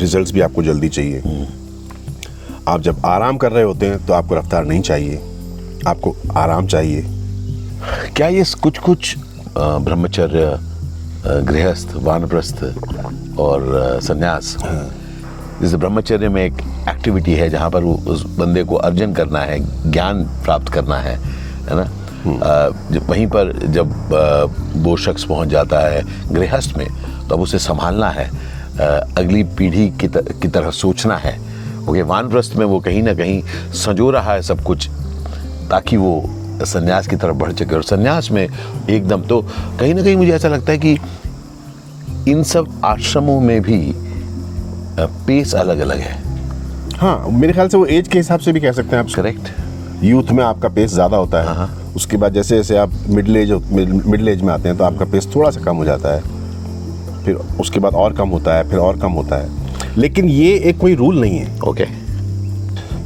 रिजल्ट्स 0.00 0.32
भी 0.32 0.40
आपको 0.40 0.62
जल्दी 0.62 0.88
चाहिए। 0.88 1.46
आप 2.68 2.80
जब 2.80 3.06
आराम 3.06 3.36
कर 3.36 3.52
रहे 3.52 3.64
होते 3.64 3.86
हैं 3.86 4.04
तो 4.06 4.12
आपको 4.12 4.34
रफ्तार 4.34 4.64
नहीं 4.64 4.80
चाहिए। 4.80 5.16
आपको 5.86 6.14
आराम 6.36 6.66
चाहिए। 6.66 7.04
क्या 8.16 8.28
ये 8.28 8.44
कुछ 8.62 8.78
कुछ 8.78 9.16
ब्रह्मचर्य 9.56 10.58
गृहस्थ 11.46 11.94
वानप्रस्थ 11.96 12.62
और 13.40 14.00
संन्यास 14.02 14.56
जैसे 15.62 15.76
ब्रह्मचर्य 15.76 16.28
में 16.28 16.42
एक 16.44 16.60
एक्टिविटी 16.88 17.34
है 17.34 17.48
जहाँ 17.50 17.70
पर 17.70 17.82
वो 17.82 17.94
उस 18.06 18.22
बंदे 18.38 18.64
को 18.64 18.76
अर्जन 18.76 19.12
करना 19.12 19.40
है 19.40 19.58
ज्ञान 19.90 20.24
प्राप्त 20.44 20.68
करना 20.68 20.96
है 20.98 21.16
है 21.68 21.76
ना? 21.76 21.90
जब 22.24 23.06
वहीं 23.08 23.26
पर 23.26 23.52
जब 23.68 23.92
वो 24.76 24.96
शख्स 24.98 25.24
पहुँच 25.24 25.48
जाता 25.48 25.80
है 25.80 26.02
गृहस्थ 26.32 26.76
में 26.78 26.86
तो 27.28 27.34
अब 27.34 27.40
उसे 27.40 27.58
संभालना 27.60 28.08
है। 28.10 28.26
अगली 29.18 29.42
पीढ़ी 29.44 29.88
की, 29.90 30.08
त, 30.08 30.24
की 30.42 30.48
तरह 30.48 30.70
सोचना 30.72 31.16
है। 31.16 31.36
ओके 31.82 32.02
वानप्रस्थ 32.04 32.56
में 32.56 32.64
वो 32.66 32.78
कहीं 32.80 33.02
ना 33.02 33.14
कहीं 33.14 33.42
संजो 33.76 34.10
रहा 34.10 34.32
है 34.32 34.42
सब 34.42 34.62
कुछ 34.62 34.88
ताकि 35.70 35.96
वो 35.96 36.22
सन्यास 36.66 37.06
की 37.08 37.16
तरफ़ 37.16 37.36
बढ़ 37.36 37.52
सके। 37.52 37.74
और 37.74 37.82
सन्यास 37.84 38.30
में 38.30 38.42
एकदम 38.42 39.22
तो 39.22 39.40
कहीं 39.80 39.94
ना 39.94 40.02
कहीं 40.02 40.16
मुझे 40.16 40.32
ऐसा 40.32 40.48
लगता 40.48 40.72
है 40.72 40.78
कि 40.78 40.98
इन 42.30 42.42
सब 42.44 42.80
आश्रमों 42.84 43.40
में 43.40 43.60
भी 43.62 43.80
पेस 45.26 45.54
अलग 45.54 45.78
अलग 45.80 45.98
है। 45.98 46.16
हाँ 46.98 47.28
मेरे 47.30 47.52
ख्याल 47.52 47.68
से 47.68 47.76
वो 47.76 47.86
एज 47.88 48.08
के 48.08 48.18
हिसाब 48.18 48.40
से 48.40 48.52
भी 48.52 48.60
कह 48.60 48.72
सकते 48.72 48.96
हैं 48.96 49.02
आप। 49.04 49.10
करेक्ट। 49.16 50.04
यूथ 50.04 50.30
में 50.32 50.44
आपका 50.44 50.68
पेस 50.68 50.92
ज़्यादा 50.92 51.16
होता 51.16 51.40
है। 51.40 51.46
हाँ, 51.46 51.66
है। 51.66 51.81
उसके 51.96 52.16
बाद 52.16 52.32
जैसे 52.32 52.56
जैसे 52.56 52.76
आप 52.76 52.92
मिडिल 53.08 53.36
एज 53.36 53.50
मिडिल 53.50 54.28
एज 54.28 54.42
में 54.42 54.52
आते 54.52 54.68
हैं 54.68 54.78
तो 54.78 54.84
आपका 54.84 55.04
पेस 55.04 55.28
थोड़ा 55.34 55.50
सा 55.50 55.60
कम 55.60 55.76
हो 55.76 55.84
जाता 55.84 56.14
है। 56.14 57.24
फिर 57.24 57.34
उसके 57.60 57.80
बाद 57.80 57.94
और 57.94 58.12
कम 58.12 58.28
होता 58.28 58.54
है 58.56 58.68
फिर 58.70 58.78
और 58.78 58.98
कम 58.98 59.12
होता 59.12 59.36
है। 59.36 59.96
लेकिन 59.98 60.28
ये 60.28 60.54
एक 60.60 60.78
कोई 60.78 60.94
रूल 60.94 61.20
नहीं 61.20 61.38
है। 61.38 61.58
ओके 61.68 61.84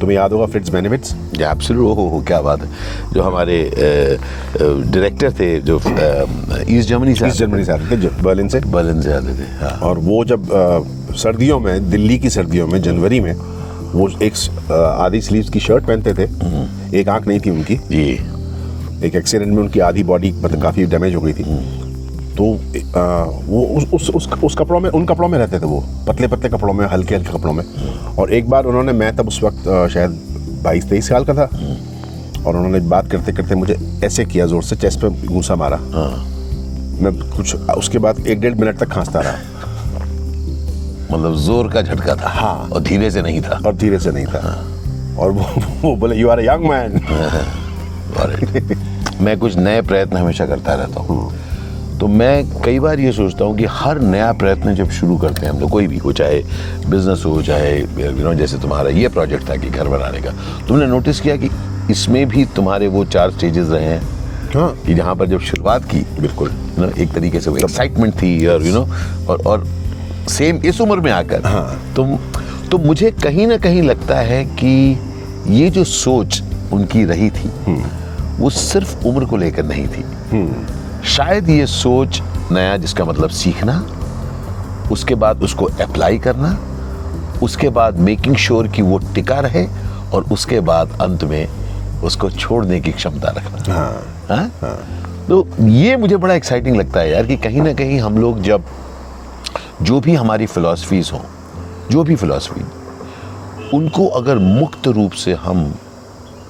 तुम्हें 0.00 0.16
याद 0.16 0.32
होगा 0.32 0.46
फिट्स 0.46 0.68
बेनिफिट्स 0.70 1.14
एब्सोल्यूट 1.40 1.96
हो 1.96 2.06
हो 2.08 2.20
क्या 2.26 2.40
बात 2.42 2.62
है। 2.62 2.68
जो 3.12 3.22
हमारे 3.22 3.58
डायरेक्टर 4.60 5.32
थे 5.32 5.48
जो 5.60 5.76
ईस्ट 5.76 6.88
जर्मनी 6.88 7.14
से 7.14 7.26
ईस्ट 7.26 7.38
जर्मनी 7.38 7.64
से 7.64 7.72
आते 7.72 7.96
थे 7.96 8.08
बर्लिन 8.22 8.48
से। 8.48 8.60
बर्लिन 8.60 9.00
से 9.02 9.12
आते 9.12 9.34
थे 9.34 9.48
हाँ। 9.60 9.70
और 9.82 9.98
वो 9.98 10.24
जब 10.24 10.50
अ, 10.52 11.14
सर्दियों 11.16 11.58
में 11.60 11.90
दिल्ली 11.90 12.18
की 12.18 12.30
सर्दियों 12.30 12.66
में 12.66 12.80
जनवरी 12.82 13.20
में 13.20 13.32
वो 13.92 14.08
एक 14.22 14.32
आधी 14.72 15.20
स्लीव्स 15.20 15.48
की 15.50 15.60
शर्ट 15.60 15.86
पहनते 15.86 16.14
थे। 16.14 16.98
एक 17.00 17.08
आँख 17.08 17.26
नहीं 17.28 17.40
थी 17.40 17.50
उनकी। 17.50 17.76
जी। 17.76 18.18
एक 19.04 19.14
एक्सीडेंट 19.14 19.52
में 19.52 19.62
उनकी 19.62 19.80
आधी 19.80 20.02
बॉडी 20.04 20.32
मतलब 20.34 20.62
काफ़ी 20.62 20.84
डैमेज 20.86 21.14
हो 21.14 21.20
गई 21.20 21.32
थी। 21.32 21.44
तो 22.36 22.52
आ, 22.96 23.02
वो 23.46 23.62
उस 23.76 23.84
उस 23.94 24.08
उस 24.10 24.28
उस 24.44 24.54
कपड़ों 24.58 24.80
में 24.80 24.88
उन 24.90 25.04
कपड़ों 25.06 25.28
में 25.28 25.38
रहते 25.38 25.58
थे 25.58 25.66
वो 25.66 25.82
पतले 26.08 26.26
पतले 26.28 26.48
कपड़ों 26.48 26.72
में 26.72 26.86
हल्के 26.86 27.14
हल्के 27.14 27.32
कपड़ों 27.32 27.52
में। 27.52 27.64
और 28.18 28.32
एक 28.34 28.48
बार 28.50 28.64
उन्होंने 28.64 28.92
मैं 28.92 29.14
तब 29.16 29.28
उस 29.28 29.42
वक्त 29.42 29.64
शायद 29.92 30.10
बाईस 30.64 30.88
तेईस 30.90 31.08
साल 31.08 31.24
का 31.24 31.34
था। 31.34 31.48
और 32.46 32.56
उन्होंने 32.56 32.80
बात 32.88 33.10
करते 33.10 33.32
करते 33.32 33.54
मुझे 33.54 33.76
ऐसे 34.04 34.24
किया 34.24 34.46
ज़ोर 34.46 34.62
से 34.62 34.76
चेस्ट 34.76 35.00
पे 35.00 35.26
घूसा 35.26 35.54
मारा। 35.56 35.76
मैं 36.96 37.12
कुछ 37.30 37.54
उसके 37.54 37.98
बाद 37.98 38.26
एक 38.26 38.40
डेढ़ 38.40 38.54
मिनट 38.54 38.78
तक 38.78 38.88
खांसता 38.88 39.20
रहा। 39.20 39.36
मतलब 41.12 41.36
ज़ोर 41.38 41.68
का 41.72 41.82
झटका 41.82 42.14
था। 42.14 42.28
हाँ। 42.30 42.68
और 42.72 42.82
धीरे 42.82 43.10
से 43.10 43.22
नहीं 43.22 43.40
था। 43.42 43.60
और 43.66 43.74
धीरे 43.76 43.98
से 43.98 44.10
नहीं 44.10 44.26
था। 44.26 44.40
हाँ। 44.42 45.16
और 45.18 45.30
वो 45.30 45.46
वो 45.82 45.94
बोले 45.96 46.16
यू 46.16 46.28
आर 46.28 46.40
यंग 46.40 46.68
मैन 46.70 47.00
मैं 49.20 49.38
कुछ 49.38 49.56
नए 49.56 49.82
प्रयत्न 49.82 50.16
हमेशा 50.16 50.46
करता 50.46 50.74
रहता 50.74 51.00
हूँ। 51.00 51.32
तो 51.98 52.06
मैं 52.08 52.62
कई 52.62 52.78
बार 52.80 53.00
ये 53.00 53.12
सोचता 53.12 53.44
हूँ 53.44 53.56
कि 53.56 53.64
हर 53.70 54.00
नया 54.00 54.32
प्रयत्न 54.32 54.74
जब 54.74 54.90
शुरू 54.90 55.16
करते 55.18 55.46
हैं 55.46 55.52
हम 55.52 55.60
लोग 55.60 55.70
कोई 55.70 55.86
भी 55.86 55.98
हो 55.98 56.12
चाहे 56.12 56.42
बिज़नेस 56.88 57.22
हो 57.26 57.42
चाहे 57.42 57.78
यू 57.78 58.24
नो 58.24 58.34
जैसे 58.34 58.58
तुम्हारा 58.58 58.90
ये 58.90 59.08
प्रोजेक्ट 59.08 59.48
था 59.48 59.56
कि 59.56 59.70
घर 59.70 59.88
बनाने 59.88 60.20
का। 60.20 60.32
तुमने 60.68 60.86
नोटिस 60.86 61.20
किया 61.20 61.36
कि 61.36 61.50
इसमें 61.90 62.26
भी 62.28 62.44
तुम्हारे 62.56 62.88
वो 62.88 63.04
चार 63.06 63.30
स्टेजेस 63.30 63.68
रहे 63.68 63.84
हैं? 63.84 64.00
हाँ। 64.54 64.68
कि 64.86 64.94
जहाँ 64.94 65.14
पर 65.16 65.26
जब 65.26 65.40
शुरुआत 65.40 65.84
की 65.84 66.04
बिल्कुल 66.20 66.50
यू 66.78 66.84
नो 66.84 66.90
एक 66.92 67.12
तरीके 67.12 67.40
से 67.40 67.50
वो 67.50 67.56
एक्साइटमेंट 67.56 68.14
थी 68.14 68.46
और 68.46 68.66
यू 68.66 68.74
नो 68.74 68.86
और 69.28 69.42
और 69.46 69.66
सेम 70.28 70.56
इस 70.64 70.80
उम्र 70.80 71.00
में 71.00 71.10
आकर। 71.12 71.46
हाँ। 71.46 71.94
तुम 71.96 72.16
तो 72.70 72.78
मुझे 72.78 73.10
कहीं 73.22 73.46
ना 73.46 73.56
कहीं 73.56 73.82
लगता 73.82 74.16
है 74.20 74.44
कि 74.60 74.98
ये 75.48 75.70
जो 75.70 75.84
सोच 75.84 76.42
उनकी 76.72 77.04
रही 77.04 77.30
थी 77.30 77.50
वो 78.38 78.50
सिर्फ़ 78.50 79.06
उम्र 79.06 79.24
को 79.24 79.36
लेकर 79.36 79.64
नहीं 79.64 79.86
थी 79.88 80.04
शायद 81.06 81.48
ये 81.50 81.66
सोच 81.66 82.22
नया 82.52 82.76
जिसका 82.76 83.04
मतलब 83.04 83.30
सीखना 83.30 83.78
उसके 84.92 85.14
बाद 85.14 85.42
उसको 85.42 85.64
अप्लाई 85.82 86.18
करना 86.18 86.56
उसके 87.42 87.68
बाद 87.68 87.98
मेकिंग 88.00 88.36
श्योर 88.36 88.68
कि 88.68 88.82
वो 88.82 88.98
टिका 89.14 89.38
रहे 89.40 89.66
और 90.14 90.24
उसके 90.32 90.60
बाद 90.68 90.98
अंत 91.00 91.24
में 91.24 91.46
उसको 92.04 92.30
छोड़ने 92.30 92.80
की 92.80 92.92
क्षमता 92.92 93.30
रखना 93.36 93.74
हाँ 93.74 93.92
हाँ? 94.28 94.50
हाँ. 94.60 94.78
तो 95.28 95.46
ये 95.60 95.96
मुझे 95.96 96.16
बड़ा 96.16 96.34
एक्साइटिंग 96.34 96.76
लगता 96.76 97.00
है 97.00 97.10
यार 97.10 97.26
कि 97.26 97.36
कहीं 97.36 97.62
ना 97.62 97.72
कहीं 97.74 97.98
हम 98.00 98.18
लोग 98.18 98.40
जब 98.42 98.64
जो 99.82 100.00
भी 100.00 100.14
हमारी 100.14 100.46
फिलॉसफीज 100.46 101.10
हों 101.12 101.20
जो 101.90 102.04
भी 102.04 102.16
फिलॉसफी 102.16 102.64
उनको 103.76 104.06
अगर 104.20 104.38
मुक्त 104.38 104.86
रूप 104.88 105.12
से 105.24 105.34
हम 105.34 105.72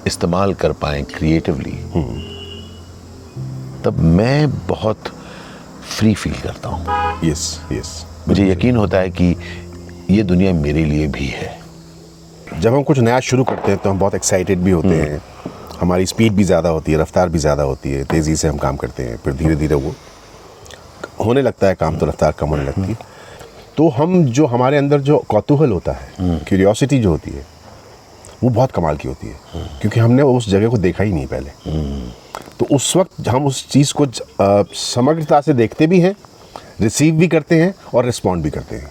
इस्तेमाल 0.07 0.55
कर 0.55 0.73
पाएँ 0.75 1.03
क्रिएटिवली 1.07 1.73
तब 3.85 3.99
मैं 4.01 4.51
बहुत 4.69 5.09
फ्री 5.89 6.15
फील 6.15 6.41
करता 6.43 6.69
हूँ। 6.69 7.21
यस 7.25 7.61
यस 7.73 8.05
मुझे 8.29 8.51
यकीन 8.51 8.77
होता 8.77 8.99
है 8.99 9.11
कि 9.11 9.35
ये 10.11 10.23
दुनिया 10.25 10.53
मेरे 10.55 10.85
लिए 10.85 11.07
भी 11.09 11.27
है। 11.27 11.55
जब 12.53 12.75
हम 12.75 12.83
कुछ 12.83 12.99
नया 12.99 13.21
शुरू 13.23 13.45
करते 13.45 13.71
हैं 13.73 13.81
तो 13.83 13.91
हम 13.91 13.99
बहुत 13.99 14.15
एक्साइटेड 14.15 14.59
भी 14.59 14.71
होते 14.71 14.95
हैं। 14.95 15.21
हमारी 15.81 16.07
स्पीड 16.07 16.33
भी 16.33 16.45
ज़्यादा 16.45 16.69
होती 16.69 16.93
है 16.93 16.99
रफ्तार 16.99 17.29
भी 17.29 17.39
ज़्यादा 17.39 17.63
होती 17.63 17.91
है 17.93 18.05
तेज़ी 18.05 18.37
से 18.37 18.49
हम 18.49 18.57
काम 18.59 18.77
करते 18.77 19.03
हैं 19.03 19.17
फिर 19.17 19.33
धीरे 19.35 19.57
धीरे 19.57 19.75
वो 19.75 19.95
होने 21.25 21.43
लगता 21.43 21.67
है 21.67 21.75
काम 21.75 21.99
तो 21.99 22.07
रफ्तार 22.07 22.33
कम 22.39 22.49
होने 22.49 22.65
लगती 22.65 22.83
है। 22.83 22.97
तो 23.77 23.89
हम 23.89 24.25
जो 24.27 24.47
हमारे 24.47 24.77
अंदर 24.77 25.01
जो 25.01 25.19
कौतूहल 25.29 25.73
होता 25.73 25.93
है 25.93 26.39
क्यूरियोसिटी 26.41 26.99
जो 26.99 27.11
होती 27.11 27.31
है 27.31 27.45
वो 28.43 28.51
बहुत 28.51 28.73
कमाल 28.73 28.97
की 28.97 29.09
होती 29.09 29.27
है। 29.27 29.67
क्योंकि 29.81 30.01
हमने 30.01 30.23
उस 30.23 30.49
जगह 30.49 30.69
को 30.69 30.79
देखा 30.79 31.05
ही 31.05 31.13
नहीं 31.13 31.27
पहले। 31.27 31.51
तो 32.59 32.67
उस 32.75 32.97
वक्त 32.97 33.29
हम 33.29 33.47
उस 33.47 33.69
चीज़ 33.71 33.93
को 33.95 34.07
समग्रता 34.77 35.41
से 35.41 35.53
देखते 35.55 35.87
भी 35.87 36.01
हैं 36.01 36.15
रिसीव 36.81 37.15
भी 37.15 37.29
करते 37.29 37.61
हैं 37.61 37.75
और 37.95 38.05
रिस्पॉन्ड 38.05 38.45
भी 38.45 38.51
करते 38.51 38.77
हैं। 38.77 38.91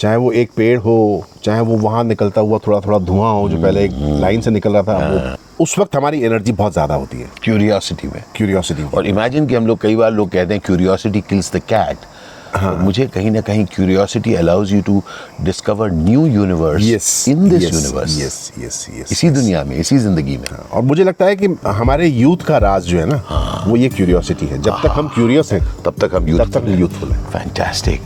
चाहे 0.00 0.16
वो 0.16 0.30
एक 0.32 0.50
पेड़ 0.56 0.78
हो 0.78 1.24
चाहे 1.44 1.60
वो 1.60 1.76
वहाँ 1.78 2.02
निकलता 2.04 2.40
हुआ 2.40 2.58
थोड़ा 2.66 2.80
थोड़ा 2.80 2.98
धुआँ 2.98 3.32
हो 3.32 3.48
जो 3.48 3.60
पहले 3.62 3.84
एक 3.84 3.92
लाइन 4.20 4.40
से 4.40 4.50
निकल 4.50 4.72
रहा 4.72 4.82
था 4.82 5.08
वो 5.08 5.64
उस 5.64 5.78
वक्त 5.78 5.96
हमारी 5.96 6.22
एनर्जी 6.24 6.52
बहुत 6.52 6.72
ज़्यादा 6.72 6.94
होती 6.94 7.18
है। 7.18 7.28
क्यूरियोसिटी 7.42 8.08
में। 8.08 8.22
क्यूरियोसिटी 8.36 8.82
और 8.96 9.06
इमेजिन 9.06 9.46
कि 9.46 9.54
हम 9.54 9.66
लोग 9.66 9.80
कई 9.80 9.96
बार 9.96 10.12
लोग 10.12 10.30
कहते 10.30 10.54
हैं 10.54 10.62
क्यूरियोसिटी 10.66 11.20
किल्स 11.20 11.52
द 11.54 11.60
कैट 11.68 12.06
मुझे 12.56 13.06
कहीं 13.06 13.30
ना 13.30 13.40
कहीं 13.40 13.64
curiosity 13.64 14.34
allows 14.34 14.72
you 14.72 14.80
to 14.82 15.02
discover 15.42 15.90
new 15.92 16.26
universe 16.26 17.28
in 17.28 17.48
this 17.48 17.62
universe 17.64 18.18
yes 18.20 18.52
yes 18.58 18.86
yes 18.90 19.12
इसी 19.12 19.30
दुनिया 19.30 19.64
में 19.64 19.76
इसी 19.76 19.98
ज़िंदगी 19.98 20.36
में। 20.36 20.44
हाँ. 20.50 20.68
और 20.72 20.82
मुझे 20.82 21.04
लगता 21.04 21.24
है 21.24 21.36
कि 21.36 21.46
हमारे 21.66 22.08
यूथ 22.08 22.44
का 22.46 22.58
राज 22.58 22.84
जो 22.84 22.98
है 22.98 23.06
ना 23.06 23.22
हाँ. 23.26 23.64
वो 23.66 23.76
ये 23.76 23.88
क्यूरियोसिटी 23.88 24.46
है। 24.46 24.60
जब 24.62 24.80
तक 24.82 24.92
हम 24.92 25.08
क्यूरियस 25.08 25.52
हैं 25.52 25.60
तब 25.84 25.94
तक 26.00 26.14
हम 26.14 26.36
तब 26.38 26.50
तक 26.52 26.64
हम 26.66 26.78
यूथफुल 26.80 27.12
हैं। 27.12 27.24
फैंटास्टिक 27.30 28.00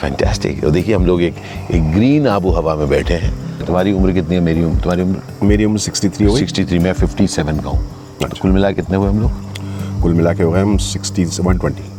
फैंटास्टिक 0.00 0.64
और 0.64 0.70
देखिए 0.70 0.94
हम 0.94 1.06
लोग 1.06 1.22
एक 1.22 1.34
एक 1.70 1.92
ग्रीन 1.92 2.26
आबो 2.28 2.50
हवा 2.50 2.74
में 2.74 2.88
बैठे 2.88 3.14
हैं। 3.14 3.32
तुम्हारी 3.66 3.92
उम्र 3.92 4.12
कितनी 4.12 4.34
है? 4.34 4.40
मेरी 4.40 4.64
उम्र 4.64 4.80
तुम्हारी 4.80 5.02
उम्र? 5.02 5.22
मेरी 5.42 5.64
उम्र 5.64 5.78
63 5.78 6.26
हो 6.26 6.34
गई। 6.34 6.46
63 6.46 6.78
मैं 6.78 6.92
57 6.94 7.62
का 7.62 7.68
हूँ। 7.68 7.78
तो 8.20 8.24
अच्छा। 8.24 8.40
कुल 8.42 8.50
मिला 8.50 8.70
कितने 8.72 8.96
हुए 8.96 9.08
हम 9.08 9.20
लोग? 9.20 10.02
कुल 10.02 10.14
मिला 10.14 10.32
के 10.34 10.42
हो 10.42 10.50
गए 10.52 10.62
हम 10.62 10.76
60 10.78 11.20
120 11.20 11.95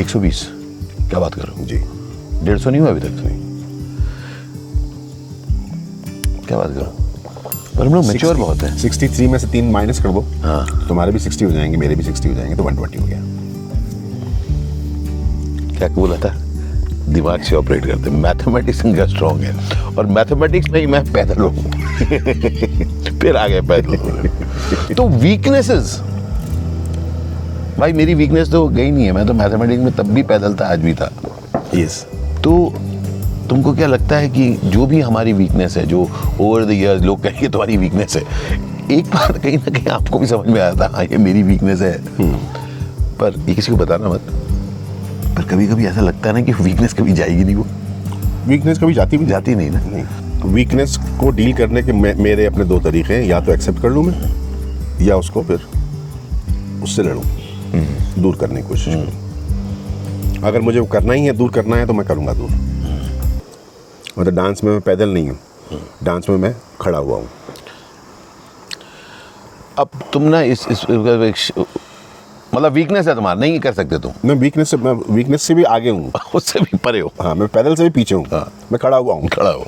120 0.00 0.34
क्या 1.10 1.20
बात 1.20 1.34
कर 1.34 1.42
रहे 1.42 1.60
हो? 1.60 1.66
जी। 1.66 1.78
डेढ़ 2.44 2.58
सौ 2.58 2.70
नहीं 2.70 2.80
हुआ 2.80 2.90
अभी 2.90 3.00
तक 3.00 3.06
तो 3.06 3.28
क्या 6.46 6.58
बात 6.58 6.70
करो 6.70 6.96
पर 7.78 7.86
हम 7.86 7.94
लोग 7.94 8.04
मेच्योर 8.04 8.36
बहुत 8.36 8.62
है। 8.62 8.78
63 8.78 9.20
में 9.20 9.38
से 9.38 9.46
तीन 9.46 9.70
माइनस 9.70 10.02
कर 10.02 10.08
दो। 10.08 10.20
हाँ। 10.20 10.88
तुम्हारे 10.88 11.12
भी 11.12 11.18
60 11.18 11.42
हो 11.42 11.50
जाएँगे 11.50 11.76
मेरे 11.76 11.94
भी 11.94 12.04
60 12.04 12.26
हो 12.26 12.34
जाएँगे 12.34 12.56
तो 12.56 12.62
120 12.62 13.00
हो 13.00 13.06
गया। 13.06 13.20
क्या 15.78 15.88
बोला 15.88 16.16
था 16.16 16.34
दिमाग 17.08 17.42
से 17.42 17.56
ऑपरेट 17.56 17.86
करते 17.86 18.10
मैथमेटिक्स 18.10 18.84
इनका 18.84 19.06
स्ट्रॉन्ग 19.06 19.40
है। 19.40 19.54
और 19.96 20.06
मैथमेटिक्स 20.06 20.70
में 20.70 20.80
ही 20.80 20.86
मैं 20.86 21.12
पैदल 21.12 21.42
हूँ। 21.42 21.70
फिर 23.20 23.36
आ 23.36 23.48
गए 23.48 23.60
पैदल। 23.60 24.94
तो 24.94 25.08
वीकनेसेस 25.08 26.00
भाई 27.78 27.92
मेरी 27.92 28.14
वीकनेस 28.14 28.50
तो 28.50 28.66
गई 28.68 28.90
नहीं 28.90 29.04
है। 29.04 29.12
मैं 29.12 29.26
तो 29.26 29.34
मैथमेटिक्स 29.34 29.82
में 29.82 29.92
तब 29.92 30.06
भी 30.06 30.22
पैदल 30.22 30.54
था 30.54 30.66
आज 30.72 30.80
भी 30.80 30.94
था। 30.94 31.10
Yes 31.74 32.06
yes. 32.06 32.42
तो 32.44 32.72
तुमको 33.50 33.72
क्या 33.74 33.86
लगता 33.86 34.16
है 34.16 34.28
कि 34.28 34.48
जो 34.64 34.86
भी 34.86 35.00
हमारी 35.00 35.32
वीकनेस 35.32 35.76
है 35.76 35.86
जो 35.86 36.00
ओवर 36.40 36.64
द 36.64 36.70
इयर्स 36.70 37.02
लोग 37.02 37.22
कहेंगे 37.22 37.48
तुम्हारी 37.48 37.76
वीकनेस 37.76 38.16
है 38.16 38.22
एक 38.90 39.06
बार 39.06 39.38
कहीं 39.38 39.58
ना 39.58 39.70
कहीं 39.70 39.86
आपको 39.88 40.18
भी 40.18 40.26
समझ 40.26 40.48
में 40.48 40.60
आया 40.60 40.72
था 40.72 40.90
हाँ 40.94 41.04
ये 41.04 41.18
मेरी 41.18 41.42
वीकनेस 41.42 41.80
है। 41.80 41.94
Hmm. 42.16 42.36
पर 43.20 43.38
ये 43.48 43.54
किसी 43.54 43.72
को 43.72 43.78
बताना 43.78 44.08
मत। 44.08 44.20
पर 45.36 45.42
कभी 45.42 45.66
कभी 45.66 45.86
ऐसा 45.86 46.00
लगता 46.00 46.28
है 46.28 46.34
ना 46.34 46.40
कि 46.40 46.52
वीकनेस 46.52 46.94
कभी 46.94 47.12
जाएगी 47.12 47.44
नहीं 47.44 47.54
वो। 47.54 47.66
वीकनेस 48.46 48.78
कभी 48.78 48.94
जाती 48.94 49.18
भी 49.18 49.26
जाती 49.26 49.54
नहीं 49.54 49.70
ना। 49.70 49.80
नहीं। 49.84 50.52
वीकनेस 50.52 50.96
को 51.20 51.30
डील 51.30 51.52
करने 51.52 51.82
के 51.82 51.92
मे, 51.92 52.14
मेरे 52.14 52.46
अपने 52.46 52.64
दो 52.64 52.78
तरीके 52.80 53.14
हैं। 53.14 53.24
या 53.24 53.40
तो 53.40 53.52
एक्सेप्ट 53.52 53.82
कर 53.82 53.90
लूँ 53.90 54.04
मैं 54.04 55.06
या 55.06 55.16
उसको 55.16 55.42
फिर 55.42 55.60
उससे 56.82 57.02
लड़ूँ। 57.02 57.22
दूर 57.74 58.36
करने 58.36 58.62
की 58.62 58.68
कोशिश 58.68 58.94
करूँ। 58.94 60.42
अगर 60.44 60.60
मुझे 60.60 60.78
वो 60.78 60.86
करना 60.86 61.12
ही 61.12 61.24
है 61.24 61.32
दूर 61.32 61.50
करना 61.50 61.76
है 61.76 61.86
तो 61.86 61.92
मैं 61.92 62.06
करूँगा 62.06 62.32
दूर। 62.32 62.50
मतलब 64.18 64.34
डांस 64.34 64.64
में 64.64 64.72
मैं 64.72 64.80
पैदल 64.80 65.08
नहीं 65.08 65.28
हूँ। 65.28 65.38
डांस 66.02 66.28
में 66.28 66.36
मैं 66.36 66.54
खड़ा 66.80 66.98
हुआ 66.98 67.16
हूँ। 67.16 67.28
अब 69.78 69.88
तुम 70.12 70.22
ना 70.22 70.40
इस, 70.42 70.66
इस, 70.70 70.84
इस 70.90 71.52
मतलब 72.54 72.72
वीकनेस 72.72 73.08
है 73.08 73.14
तुम्हारा 73.14 73.40
नहीं 73.40 73.60
कर 73.60 73.72
सकते 73.72 73.98
तुम। 73.98 74.12
मैं 74.24 74.34
वीकनेस 74.34 74.70
से 74.70 74.76
मैं 74.76 74.92
वीकनेस 75.14 75.42
से 75.42 75.54
भी 75.54 75.64
आगे 75.64 75.90
हूँ। 75.90 76.12
उससे 76.34 76.60
भी 76.60 76.76
परे 76.76 77.00
हो। 77.00 77.12
हाँ 77.22 77.34
मैं 77.34 77.48
पैदल 77.48 77.74
से 77.74 77.82
भी 77.82 77.90
पीछे 77.90 78.14
हूँ। 78.14 78.24
हाँ। 78.24 78.52
मैं 78.72 78.78
खड़ा 78.78 78.96
हुआ 78.96 79.14
हूँ। 79.14 79.28
खड़ा 79.28 79.50
हो। 79.50 79.66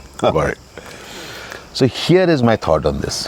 So 1.75 1.85
here 1.85 2.31
is 2.31 2.45
my 2.45 2.57
thought 2.57 2.87
on 2.87 3.01
this 3.01 3.27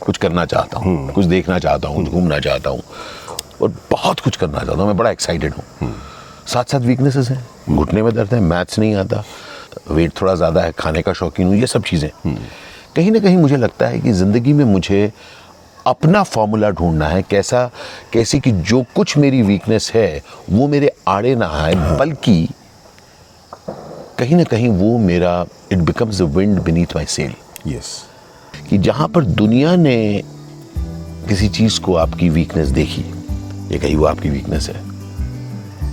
कुछ 0.00 0.16
करना 0.16 0.44
चाहता 0.44 0.78
हूँ 0.78 1.12
कुछ 1.12 1.24
देखना 1.24 1.58
चाहता 1.58 1.88
हूँ 1.88 2.04
घूमना 2.04 2.38
चाहता 2.38 2.70
हूँ। 2.70 2.82
और 3.62 3.72
बहुत 3.90 4.20
कुछ 4.20 4.36
करना 4.36 4.58
चाहता 4.58 4.74
हूँ 4.74 4.86
मैं 4.86 4.96
बड़ा 4.96 5.10
एक्साइटेड 5.10 5.54
हूँ। 5.54 5.92
साथ 6.46 6.64
साथ 6.64 6.80
वीकनेसेस 6.80 7.28
हैं। 7.30 7.76
घुटने 7.76 8.02
में 8.02 8.12
दर्द 8.14 8.34
है 8.34 8.40
मैथ्स 8.40 8.78
नहीं 8.78 8.94
आता। 8.94 9.24
वेट 9.90 10.12
थोड़ा 10.20 10.34
ज़्यादा 10.34 10.62
है 10.62 10.72
खाने 10.72 11.02
का 11.02 11.12
शौकीन 11.12 11.46
हूँ 11.46 11.56
ये 11.56 11.66
सब 11.66 11.82
चीज़ें। 11.82 12.10
कहीं 12.96 13.10
ना 13.10 13.18
कहीं 13.18 13.36
मुझे 13.36 13.56
लगता 13.56 13.86
है 13.86 14.00
कि 14.00 14.12
ज़िंदगी 14.12 14.52
में 14.52 14.64
मुझे 14.64 15.10
अपना 15.86 16.22
फॉर्मूला 16.22 16.70
ढूंढना 16.70 17.08
है 17.08 17.22
कैसा 17.22 17.70
कैसी 18.12 18.40
कि 18.40 18.52
जो 18.52 18.84
कुछ 18.94 19.16
मेरी 19.16 19.42
वीकनेस 19.42 19.90
है 19.94 20.22
वो 20.50 20.68
मेरे 20.68 20.90
आड़े 21.08 21.34
ना 21.34 21.46
आए 21.62 21.74
बल्कि 21.98 22.48
कहीं 24.18 24.36
ना 24.36 24.44
कहीं 24.44 24.68
वो 24.68 24.96
मेरा 24.98 25.44
it 25.72 25.78
becomes 25.78 26.20
the 26.20 26.24
wind 26.36 26.60
beneath 26.62 26.96
my 26.96 27.06
sail 27.06 27.34
yes 27.66 27.92
कि 28.70 28.78
जहाँ 28.78 29.08
पर 29.08 29.24
दुनिया 29.24 29.76
ने 29.76 30.22
किसी 31.28 31.48
चीज़ 31.48 31.80
को 31.80 31.94
आपकी 31.96 32.28
वीकनेस 32.28 32.68
देखी 32.68 33.04
ये 33.70 33.78
कही 33.78 33.94
वो 33.94 34.04
आपकी 34.04 34.30
वीकनेस 34.30 34.68
है। 34.68 34.80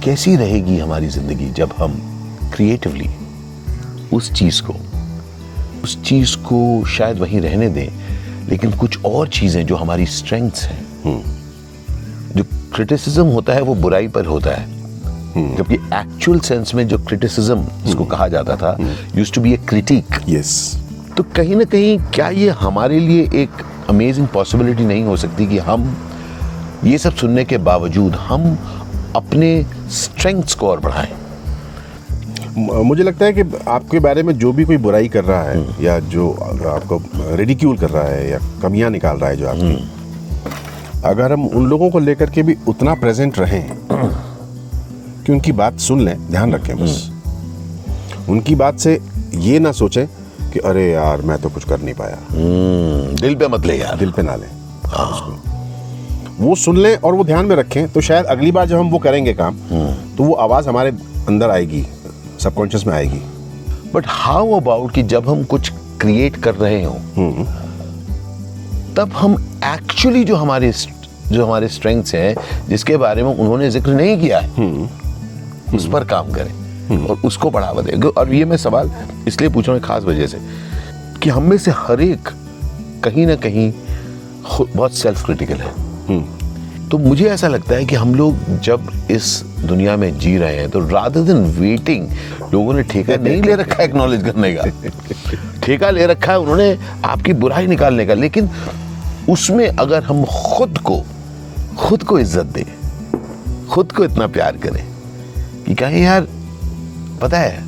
कैसी 0.04 0.36
रहेगी 0.36 0.78
हमारी 0.78 1.08
ज़िंदगी 1.08 1.50
जब 1.52 1.74
हम 1.78 1.94
क्रिएटिवली 2.56 3.10
उस 4.14 4.32
चीज़ 4.32 4.62
को 4.62 4.76
उस 5.84 6.02
चीज़ 6.04 6.36
को 6.38 6.86
शायद 6.88 7.20
वहीं 7.20 7.42
रहने 7.42 7.70
दें 7.70 7.88
लेकिन 8.50 8.72
कुछ 8.72 9.04
और 9.06 9.28
चीज़ें 9.30 9.66
जो 9.66 9.76
हमारी 9.76 10.06
स्ट्रेंथ्स 10.06 10.64
हैं 10.64 10.86
जो 12.36 12.44
क्रिटिसिज्म 12.76 13.26
होता 13.26 13.54
है 13.54 13.62
वो 13.62 13.76
बुराई 13.76 14.08
पर 14.08 14.26
होता 14.26 14.52
है। 14.52 14.72
जबकि 15.58 15.76
एक्चुअल 15.76 16.40
सेंस 16.40 16.74
में 16.76 16.88
जो 16.88 16.98
क्रिटिसिज्म 16.98 17.68
जिसको 17.86 18.06
कहा 18.06 18.28
जाता 18.28 18.56
था 18.56 18.78
used 19.16 19.32
to 19.34 19.42
be 19.42 19.54
a 19.54 19.58
critic 19.70 20.06
yes 20.30 20.52
तो 21.18 21.24
कहीं 21.36 21.56
ना 21.56 21.64
कहीं 21.64 21.98
क्या 22.14 22.30
ये 22.30 22.50
हमारे 22.60 23.00
लिए 23.00 23.30
एक 23.36 23.64
अमेजिंग 23.90 24.28
पॉसिबिलिटी 24.28 24.86
नहीं 24.86 25.04
हो 25.04 25.18
सकती 25.18 25.48
कि 25.48 25.58
हम 25.58 25.86
ये 26.84 26.98
सब 26.98 27.16
सुनने 27.16 27.44
के 27.46 27.58
बावजूद 27.68 28.16
हम 28.28 28.46
अपने 29.16 29.50
स्ट्रेंथ्स 29.92 30.56
को 30.56 30.68
और 30.70 30.80
बढ़ाएँ। 30.80 31.12
मुझे 32.58 33.04
लगता 33.04 33.26
है 33.26 33.34
कि 33.34 33.44
आपके 33.68 34.00
बारे 34.00 34.24
में 34.24 34.38
जो 34.40 34.52
भी 34.54 34.64
कोई 34.66 34.78
बुराई 34.78 35.08
कर 35.10 35.24
रहा 35.24 35.42
है 35.44 35.84
या 35.84 35.98
जो 36.14 36.30
आपको 36.74 37.02
रेडिक्यूल 37.36 37.78
कर 37.78 37.90
रहा 37.90 38.04
है 38.04 38.30
या 38.30 38.40
कमियाँ 38.62 38.90
निकाल 38.90 39.18
रहा 39.18 39.30
है 39.30 39.38
जो 39.38 39.48
आपकी 39.48 41.02
अगर 41.06 41.32
हम 41.34 41.48
उन 41.48 41.66
लोगों 41.68 41.90
को 41.90 42.00
लेकर 42.00 42.30
के 42.30 42.44
भी 42.44 42.56
उतना 42.68 42.94
प्रेजेंट 42.96 43.40
रहें 43.40 43.78
कि 43.92 45.32
उनकी 45.32 45.52
बात 45.52 45.80
सुन 45.80 46.02
लें 46.02 46.18
ध्यान 46.32 46.54
रखें 46.54 46.76
बस। 46.80 47.10
उनकी 48.30 48.56
बात 48.56 48.80
से 48.80 49.00
ये 49.36 49.60
ना 49.60 49.72
सोचें 49.72 50.06
कि 50.52 50.60
अरे 50.60 50.92
यार 50.92 51.22
मैं 51.22 51.38
तो 51.42 51.50
कुछ 51.50 51.64
कर 51.64 51.82
नहीं 51.82 51.94
पाया। 51.94 52.18
हम्म, 52.32 53.16
दिल 53.22 53.36
पे 53.36 53.48
मत 53.48 53.66
ले 53.66 53.78
यार। 53.78 53.98
दिल 54.00 54.12
पे 54.12 54.22
ना 54.22 54.36
लें। 54.36 54.48
उसको। 54.48 55.53
वो 56.40 56.56
सुन 56.56 56.78
लें 56.78 56.96
और 56.98 57.16
वो 57.16 57.24
ध्यान 57.24 57.46
में 57.46 57.56
रखें 57.56 57.88
तो 57.92 58.02
शायद 58.02 58.26
अगली 58.26 58.52
बार 58.52 58.68
जब 58.68 58.78
हम 58.78 58.90
वो 58.90 58.98
करेंगे 59.00 59.34
काम 59.34 59.56
तो 60.18 60.24
वो 60.24 60.34
आवाज़ 60.36 60.70
हमारे 60.70 60.90
अंदर 61.28 61.50
आएगी 61.50 61.86
सबकॉन्शियस 62.40 62.86
में 62.88 62.94
आएगी। 62.94 63.22
बट 63.94 64.06
हाउ 64.08 64.52
अबाउट 64.54 64.92
कि 64.94 65.04
जब 65.04 65.30
हम 65.30 65.44
कुछ 65.44 65.72
क्रिएट 66.02 66.36
कर 66.44 66.56
रहे 66.56 66.84
हो 66.84 66.94
तब 68.98 69.12
हम 69.16 69.36
एक्चुअली 69.66 70.24
जो 70.24 70.36
हमारे 70.36 70.72
जो 70.72 71.46
हमारे 71.46 71.68
स्ट्रेंथ्स 71.68 72.16
हैं 72.16 72.36
जिसके 72.70 72.98
बारे 72.98 73.24
में 73.24 73.30
उन्होंने 73.30 73.70
ज़िक्र 73.70 73.94
नहीं 73.94 74.20
किया 74.22 74.40
है 74.40 74.90
उस 75.76 75.88
पर 75.94 76.04
काम 76.06 76.32
करें 76.32 77.08
और 77.08 77.22
उसको 77.26 77.52
बढ़ावा 77.52 77.82
दें। 77.82 78.10
और 78.10 78.34
ये 78.34 78.46
मैं 78.46 78.58
सवाल 78.58 78.92
इसलिए 79.28 79.50
पूछ 79.50 79.68
रहा 79.68 79.78
हूँ 79.78 79.84
खास 79.84 80.04
वजह 80.04 80.28
से 80.28 80.40
कि 81.22 81.30
हम 81.30 81.44
में 81.44 81.58
से 81.58 81.72
हर 81.78 82.02
एक 82.02 82.30
कहीं 83.04 83.26
ना 83.28 83.36
कहीं 83.38 83.72
बहुत 84.76 84.94
सेल्फ 84.94 85.26
क्रिटिकल 85.26 85.58
है। 85.58 85.72
तो 86.92 86.98
मुझे 86.98 87.30
ऐसा 87.30 87.48
लगता 87.48 87.76
है 87.76 87.86
कि 87.86 87.96
हम 87.96 88.14
लोग 88.16 88.60
जब 88.62 88.88
इस 89.12 89.42
दुनिया 89.66 89.96
में 89.98 90.18
जी 90.20 90.38
रहे 90.38 90.56
हैं 90.56 90.70
तो 90.70 90.80
रादर 90.80 91.22
देन 91.22 91.44
वेटिंग 91.60 92.08
लोगों 92.54 92.74
ने 92.74 92.84
ठेका 92.84 93.16
नहीं 93.16 93.42
ले 93.42 93.56
रखा 93.56 93.76
है 93.76 93.88
एक्नॉलेज 93.90 94.24
करने 94.24 94.54
का। 94.56 94.64
ठेका 95.64 95.90
ले 95.90 96.06
रखा 96.06 96.32
है 96.32 96.40
उन्होंने 96.40 96.78
आपकी 97.06 97.34
बुराई 97.34 97.68
निकालने 97.68 98.06
का। 98.06 98.14
लेकिन 98.14 98.50
उसमें 99.30 99.68
अगर 99.68 100.04
हम 100.04 100.24
खुद 100.26 100.78
को 100.78 101.02
खुद 101.78 102.04
को 102.04 102.20
इज़्ज़त 102.20 102.46
दें 102.46 103.68
खुद 103.68 103.92
को 103.92 104.04
इतना 104.06 104.28
प्यार 104.28 104.58
करें 104.58 104.84
कि 105.66 105.76
कहें 105.76 106.02
यार 106.04 106.28
पता 107.22 107.40
है 107.40 107.64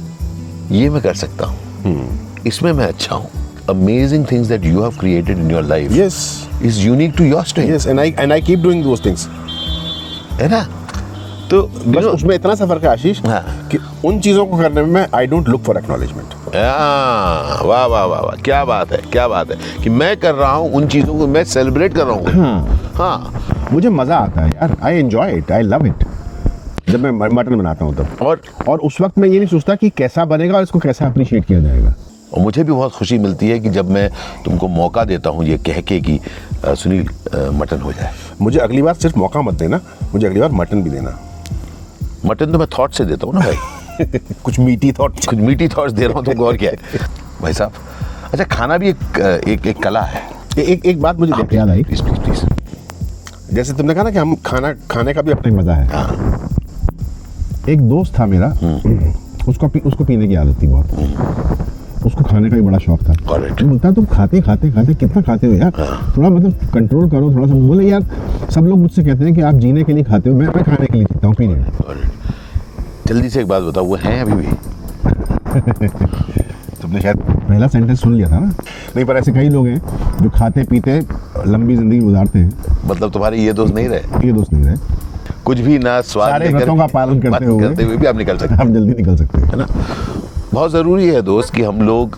ये 0.71 0.89
मैं 0.89 1.01
कर 1.01 1.13
सकता 1.15 1.45
हूँ। 1.45 2.43
इसमें 2.47 2.71
मैं 2.73 2.85
अच्छा 2.85 3.15
हूँ। 3.15 3.29
Amazing 3.69 4.25
things 4.31 4.47
that 4.47 4.65
you 4.65 4.81
have 4.81 4.97
created 4.99 5.39
in 5.39 5.51
your 5.51 5.63
life 5.63 5.91
yes 5.91 6.17
is 6.63 6.79
unique 6.81 7.13
to 7.17 7.23
your 7.23 7.43
strength 7.45 7.69
yes 7.71 7.87
and 7.87 7.99
I 7.99 8.15
and 8.19 8.31
I 8.33 8.41
keep 8.41 8.59
doing 8.59 8.83
those 8.83 9.05
things 9.05 9.27
है 10.41 10.49
ना? 10.49 10.65
तो 11.49 11.61
बस 11.87 12.03
उसमें 12.03 12.33
इतना 12.35 12.53
सा 12.55 12.65
फ़र्क 12.65 12.83
है 12.83 12.89
आशीष 12.89 13.19
हाँ। 13.25 13.67
कि 13.71 13.77
उन 14.05 14.19
चीज़ों 14.19 14.45
को 14.45 14.57
करने 14.57 14.81
में 14.83 15.05
I 15.15 15.27
don't 15.27 15.47
look 15.49 15.61
for 15.63 15.77
acknowledgement 15.77 16.33
वाह 16.55 17.85
वाह 17.85 17.85
वाह 17.85 18.05
वाह 18.05 18.35
क्या 18.45 18.63
बात 18.65 18.91
है 18.91 18.97
क्या 19.11 19.27
बात 19.27 19.51
है 19.51 19.57
कि 19.83 19.89
मैं 19.89 20.15
कर 20.17 20.33
रहा 20.35 20.51
हूँ 20.51 20.71
उन 20.73 20.87
चीज़ों 20.87 21.17
को 21.17 21.27
मैं 21.27 21.43
सेलिब्रेट 21.43 21.93
कर 21.93 22.05
रहा 22.05 22.15
हूँ। 22.15 22.25
हाँ। 22.95 23.69
मुझे 23.71 23.89
मज़ा 23.89 24.17
आता 24.17 24.41
है 24.41 24.49
यार 24.49 24.75
I 24.83 24.95
enjoy 24.95 25.37
it 25.37 25.51
I 25.51 25.61
love 25.61 25.85
it 25.87 26.03
जब 26.89 26.99
मैं 26.99 27.29
मटन 27.35 27.57
बनाता 27.57 27.85
हूँ 27.85 27.95
तब। 27.95 28.17
और 28.21 28.41
और 28.67 28.79
उस 28.79 28.99
वक्त 29.01 29.17
मैं 29.17 29.29
ये 29.29 29.37
नहीं 29.37 29.47
सोचता 29.49 29.75
कि 29.75 29.89
कैसा 29.97 30.25
बनेगा 30.25 30.57
और 30.57 30.63
इसको 30.63 30.79
कैसा 30.79 31.07
अप्रिशिएट 31.07 31.45
किया 31.45 31.59
जाएगा। 31.59 31.93
और 32.35 32.41
मुझे 32.41 32.63
भी 32.63 32.71
बहुत 32.71 32.91
खुशी 32.93 33.17
मिलती 33.17 33.49
है 33.49 33.59
कि 33.59 33.69
जब 33.69 33.89
मैं 33.91 34.09
तुमको 34.45 34.67
मौका 34.67 35.03
देता 35.03 35.29
हूँ 35.29 35.45
ये 35.45 35.57
कह 35.57 35.79
के 35.81 35.99
कि 36.01 36.19
सुनील 36.65 37.07
मटन 37.55 37.81
हो 37.81 37.93
जाए। 37.93 38.13
मुझे 38.41 38.59
अगली 38.59 38.81
बार 38.81 38.93
सिर्फ़ 38.95 39.17
मौका 39.19 39.41
मत 39.41 39.53
देना 39.53 39.79
मुझे 40.13 40.25
अगली 40.27 40.39
बार 40.39 40.51
मटन 40.51 40.83
भी 40.83 40.89
देना। 40.89 41.17
मटन 42.25 42.51
तो 42.51 42.59
मैं 42.59 42.67
थॉट 42.77 42.93
से 42.93 43.05
देता 43.05 43.27
हूँ 43.27 43.33
ना 43.35 43.39
भाई। 43.39 43.55
कुछ 44.43 44.59
मीठी 44.59 44.91
थॉट 44.91 45.25
कुछ 45.25 45.39
मीठी 45.39 45.67
थॉट्स 45.67 45.93
दे 45.93 46.07
रहा 46.07 46.17
हूँ 46.17 46.25
तुमको 46.25 46.45
और 46.47 46.57
क्या 46.57 46.71
है। 46.71 46.77
भाई 47.41 47.53
साहब 47.53 47.71
अच्छा 48.33 48.43
खाना 48.43 48.77
भी 48.77 48.89
एक 48.89 49.19
एक 49.47 49.67
एक 49.67 49.81
कला 49.83 50.01
है। 50.01 50.21
एक 50.59 50.85
एक 50.85 51.01
बात 51.01 51.19
मुझे 51.19 51.33
याद 51.53 51.69
आई 51.69 51.83
प्लीज़ 51.83 52.03
प्लीज़ 52.03 52.19
प्लीज़ 52.21 53.55
जैसे 53.55 53.73
तुमने 53.73 53.93
कहा 53.93 54.03
ना 54.03 54.11
कि 54.11 54.17
हम 54.17 54.35
खाना 54.45 54.73
खाने 54.91 55.13
का 55.13 55.21
भी 55.21 55.31
अपना 55.31 55.55
मज़ा 55.57 55.73
है। 55.73 55.87
हाँ। 55.87 56.49
एक 57.69 57.81
दोस्त 57.89 58.19
था 58.19 58.25
मेरा 58.25 58.47
उसको 59.47 59.67
पी, 59.67 59.79
उसको 59.79 60.03
पीने 60.03 60.27
की 60.27 60.35
आदत 60.35 60.61
थी 60.61 60.67
बहुत। 60.67 60.87
उसको 62.05 62.23
खाने 62.23 62.49
का 62.49 62.55
भी 62.55 62.61
बड़ा 62.61 62.77
शौक 62.77 63.03
था। 63.03 63.13
Correct. 63.13 63.59
तो 63.59 63.65
बोलता 63.67 63.91
तुम 63.91 64.05
खाते 64.05 64.41
खाते 64.41 64.71
खाते 64.71 64.93
कितना 64.93 65.21
खाते 65.21 65.47
हो 65.47 65.53
यार? 65.53 65.71
थोड़ा 66.17 66.29
मतलब 66.29 66.69
कंट्रोल 66.73 67.09
करो 67.09 67.33
थोड़ा 67.33 67.47
सा 67.47 67.53
बोले 67.53 67.89
यार 67.89 68.03
सब 68.51 68.61
लोग 68.61 68.79
मुझसे 68.79 69.03
कहते 69.03 69.23
हैं 69.25 69.33
कि 69.35 69.41
आप 69.41 69.55
जीने 69.55 69.83
के 69.83 69.93
लिए 69.93 70.03
खाते 70.03 70.29
हो 70.29 70.35
मैं 70.37 70.47
मैं 70.47 70.63
खाने 70.63 70.85
के 70.85 70.93
लिए 70.93 71.03
जीता 71.03 71.27
हूँ 71.27 71.35
पीने 71.35 71.63
जल्दी 73.07 73.29
से 73.29 73.41
एक 73.41 73.47
बात 73.47 73.63
बताओ 73.63 73.85
वो 73.85 73.95
हैं 73.95 74.21
अभी 74.21 74.33
भी? 74.33 74.47
तुमने 76.81 77.01
शायद 77.01 77.17
पहला 77.17 77.67
सेंटेंस 77.67 78.01
सुन 78.01 78.13
लिया 78.13 78.29
था 78.29 78.39
ना? 78.39 78.51
नहीं 78.95 79.05
पर 79.05 79.17
ऐसे 79.17 79.31
कई 79.31 79.49
लोग 79.49 79.67
हैं 79.67 79.81
जो 80.21 80.29
खाते 80.29 80.63
पीते 80.63 80.99
लंबी 81.47 81.75
ज़िंदगी 81.75 81.99
गुजारते 81.99 82.39
हैं। 82.39 82.53
मतलब 82.85 83.11
तुम्हारे 83.11 83.37
ये 83.37 83.53
दोस्त 83.53 83.75
नहीं 83.75 83.89
रहे? 83.89 84.27
ये 84.27 84.33
दोस्त 84.33 84.53
नहीं 84.53 84.63
रहे। 84.63 84.75
कुछ 85.45 85.59
भी 85.59 85.77
ना 85.79 86.01
स्वाद 86.01 86.29
सारे 86.29 86.49
व्रतों 86.49 86.75
का 86.75 86.87
पालन 86.87 87.19
करते 87.19 87.45
हुए। 87.45 87.59
करते 87.59 87.83
हुए 87.83 87.97
भी 87.97 88.05
आप 88.05 88.17
निकल 88.17 88.37
सकते 88.37 88.53
हैं। 88.53 88.61
आप 88.61 88.67
जल्दी 88.67 88.93
निकल 88.93 89.15
सकते 89.15 89.41
हैं। 89.41 89.47
है 89.47 89.57
ना? 89.57 89.67
बहुत 90.55 90.71
ज़रूरी 90.71 91.07
है 91.07 91.21
दोस्त 91.21 91.53
कि 91.53 91.61
हम 91.63 91.81
लोग 91.81 92.17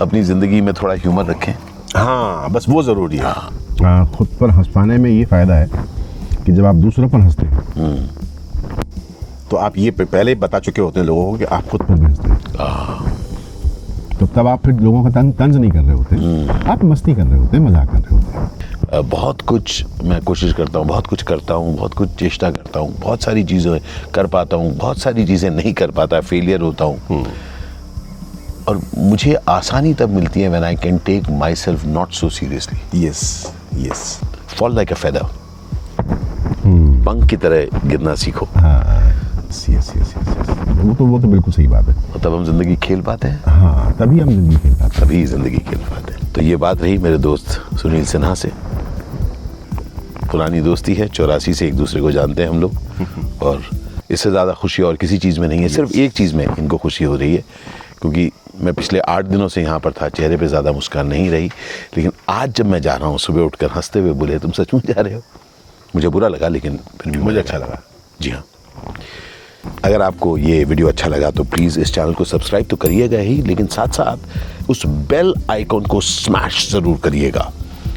अपनी 0.00 0.22
ज़िंदगी 0.24 0.60
में 0.60 0.72
थोड़ा 0.74 0.94
ह्यूमर 0.94 1.24
रखें। 1.26 1.52
हाँ 1.96 2.50
बस 2.52 2.68
वो 2.68 2.82
ज़रूरी 2.82 3.16
है। 3.16 3.32
हाँ 3.82 4.06
खुद 4.12 4.28
पर 4.40 4.50
हंस 4.50 4.68
पाने 4.74 4.96
में 4.98 5.08
ये 5.10 5.24
फ़ायदा 5.24 5.54
है 5.54 5.68
कि 6.46 6.52
जब 6.52 6.66
आप 6.66 6.74
दूसरों 6.76 7.08
पर 7.08 7.20
हँसते 7.20 7.46
हैं 7.46 8.08
तो 9.50 9.56
आप 9.56 9.76
ये 9.78 9.90
पहले 9.92 10.30
ही 10.30 10.34
बता 10.36 10.58
चुके 10.58 10.80
होते 10.80 11.00
हैं 11.00 11.06
लोगों 11.06 11.30
को 11.30 11.36
कि 11.38 11.44
आप 11.46 11.68
खुद 11.68 11.82
पर 11.82 11.94
भी 11.94 12.06
हँसते 12.06 12.28
हैं। 12.28 12.38
तो 14.18 14.26
तब 14.26 14.46
आप 14.46 14.64
फिर 14.64 14.74
लोगों 14.74 15.02
का 15.04 15.10
तंज 15.10 15.34
तंज 15.38 15.56
नहीं 15.56 15.70
कर 15.70 15.80
रहे 15.80 15.94
होते। 15.94 16.70
आप 16.70 16.84
मस्ती 16.84 17.14
कर 17.14 17.22
रहे 17.22 17.38
होते 17.38 17.58
मज़ाक 17.58 17.88
कर 17.88 17.98
रहे 17.98 18.14
होते। 18.14 19.02
बहुत 19.10 19.42
कुछ 19.42 19.84
मैं 20.04 20.20
कोशिश 20.22 20.52
करता 20.52 20.78
हूँ 20.78 20.86
बहुत 20.88 21.06
कुछ 21.06 21.22
करता 21.24 21.54
हूँ 21.54 21.76
बहुत 21.76 21.94
कुछ 21.94 22.14
चेष्टा 22.18 22.50
करता 22.50 22.80
हूँ 22.80 22.94
बहुत 23.00 23.22
सारी 23.22 23.44
चीज़ें 23.44 23.78
कर 24.14 24.26
पाता 24.28 24.56
हूँ 24.56 24.76
बहुत 24.76 24.98
सारी 24.98 25.26
चीज़ें 25.26 25.50
नहीं 25.50 25.72
कर 25.74 25.90
पाता 25.90 26.20
फेलियर 26.22 26.60
होता 26.60 26.84
हूँ। 26.84 27.26
और 28.68 28.80
मुझे 28.98 29.34
आसानी 29.48 29.92
तब 29.94 30.10
मिलती 30.10 30.40
है 30.40 30.48
when 30.48 30.64
I 30.64 30.76
can 30.76 30.98
take 31.06 31.30
myself 31.54 31.84
not 31.86 32.12
so 32.12 32.28
seriously 32.30 33.06
yes 33.06 33.20
yes 33.78 34.20
fall 34.58 34.74
like 34.74 34.92
a 34.92 34.96
feather 34.96 35.26
पंख 37.06 37.28
की 37.30 37.36
तरह 37.36 37.88
गिरना 37.88 38.14
सीखो। 38.14 38.46
हाँ 38.54 38.80
यस 39.48 39.66
यस 39.68 39.92
यस 39.96 40.14
वो 40.78 40.94
तो 40.94 41.06
वो 41.06 41.18
तो 41.20 41.28
बिल्कुल 41.28 41.52
सही 41.52 41.66
बात 41.66 41.84
है। 41.86 42.20
तब 42.22 42.34
हम 42.34 42.44
ज़िंदगी 42.44 42.76
खेल 42.82 43.00
पाते 43.02 43.28
हैं। 43.28 43.42
हाँ 43.48 43.92
तभी 43.98 44.18
हम 44.20 44.28
ज़िंदगी 44.28 44.56
खेल 44.56 44.74
पाते 44.74 45.00
तभी 45.00 45.24
ज़िंदगी 45.26 45.58
खेल 45.68 45.78
पाते 45.80 46.12
हैं। 46.12 46.32
तो 46.32 46.40
ये 46.42 46.56
बात 46.56 46.82
रही 46.82 46.98
मेरे 46.98 47.18
दोस्त 47.18 47.76
सुनील 47.80 48.04
सिन्हा 48.04 48.34
से। 48.34 48.50
पुरानी 50.30 50.60
दोस्ती 50.60 50.94
है 50.94 51.08
चौरासी 51.08 51.54
से 51.54 51.66
एक 51.68 51.74
दूसरे 51.76 52.00
को 52.00 52.12
जानते 52.12 52.42
हैं 52.42 52.48
हम 52.50 52.60
लोग। 52.60 52.72
और 53.42 53.62
इससे 54.10 54.30
ज़्यादा 54.30 54.52
खुशी 54.52 54.82
और 54.82 54.96
किसी 54.96 55.18
चीज़ 55.18 55.40
में 55.40 55.48
नहीं 55.48 55.60
है 55.60 55.68
सिर्फ़ 55.68 55.96
एक 55.98 56.12
चीज़ 56.12 56.34
में 56.36 56.46
इनको 56.48 56.76
खुशी 56.76 57.04
हो 57.04 57.16
रही 57.16 57.34
है 57.34 57.44
क्योंकि 58.00 58.30
मैं 58.56 58.72
पिछले 58.74 58.98
आठ 59.00 59.24
दिनों 59.24 59.48
से 59.48 59.62
यहाँ 59.62 59.78
पर 59.80 59.92
था, 59.92 60.08
चेहरे 60.08 60.36
पे 60.36 60.46
ज़्यादा 60.48 60.72
मुस्कान 60.72 61.06
नहीं 61.06 61.30
रही, 61.30 61.46
लेकिन 61.96 62.12
आज 62.28 62.52
जब 62.54 62.66
मैं 62.66 62.80
जा 62.82 62.94
रहा 62.94 63.08
हूँ, 63.08 63.18
सुबह 63.18 63.42
उठकर 63.42 63.70
हँसते 63.70 63.98
हुए 63.98 64.12
बोले, 64.12 64.38
तुम 64.38 64.50
सचमुच 64.52 64.86
जा 64.86 65.00
रहे 65.00 65.14
हो? 65.14 65.22
मुझे 65.94 66.08
बुरा 66.08 66.28
लगा, 66.28 66.48
लेकिन 66.48 66.78
फिर 67.00 67.12
भी 67.12 67.18
मुझे 67.18 67.38
अच्छा 67.38 67.58
लगा। 67.58 67.80
जी 68.20 68.30
हाँ। 68.30 68.44
अगर 69.84 70.02
आपको 70.02 70.36
ये 70.38 70.64
वीडियो 70.64 70.88
अच्छा 70.88 71.08
लगा 71.08 71.30
तो 71.30 71.44
प्लीज़ 71.44 71.78
इस 71.80 71.92
चैनल 71.94 72.14
को 72.14 72.24
सब्सक्राइब 72.24 72.66
तो 72.66 72.76
करिएगा 72.76 73.18
ही, 73.18 73.40
लेकिन 73.42 73.66
साथ 73.66 73.88
साथ 73.88 74.68
उस 74.70 74.84
बेल 74.86 75.34
आइकॉन 75.50 75.86
को 75.86 76.00
स्मैश 76.00 76.68
ज़रूर 76.70 76.98
करिएगा, 77.04 77.52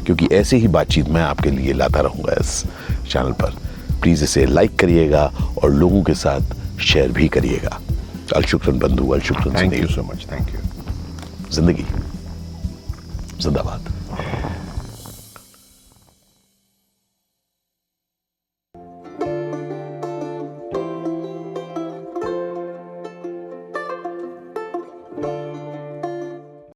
क्योंकि 0.06 0.28
ऐसे 0.32 0.56
ही 0.56 0.68
बातचीत 0.68 1.08
मैं 1.08 1.22
आपके 1.22 1.50
लिए 1.50 1.72
लाता 1.72 2.00
रहूँगा 2.00 2.36
इस 2.40 2.62
चैनल 3.10 3.32
पर। 3.32 3.54
प्लीज़ 4.02 4.24
इसे 4.24 4.44
लाइक 4.46 4.76
करिएगा 4.78 5.24
और 5.62 5.70
लोगों 5.70 6.02
के 6.02 6.14
साथ 6.14 6.54
शेयर 6.82 7.12
भी 7.12 7.28
करिएगा। 7.28 7.80
अलशुक्रन 8.36 8.78
बंधु 8.78 9.08
अलशुक्रन 9.14 9.54
thank 9.56 9.74
you 9.74 9.86
so 9.88 10.02
much 10.02 10.26
thank 10.32 10.54
you 10.54 10.60
ज़िंदगी 11.52 11.84
जिंदाबाद 13.40 13.92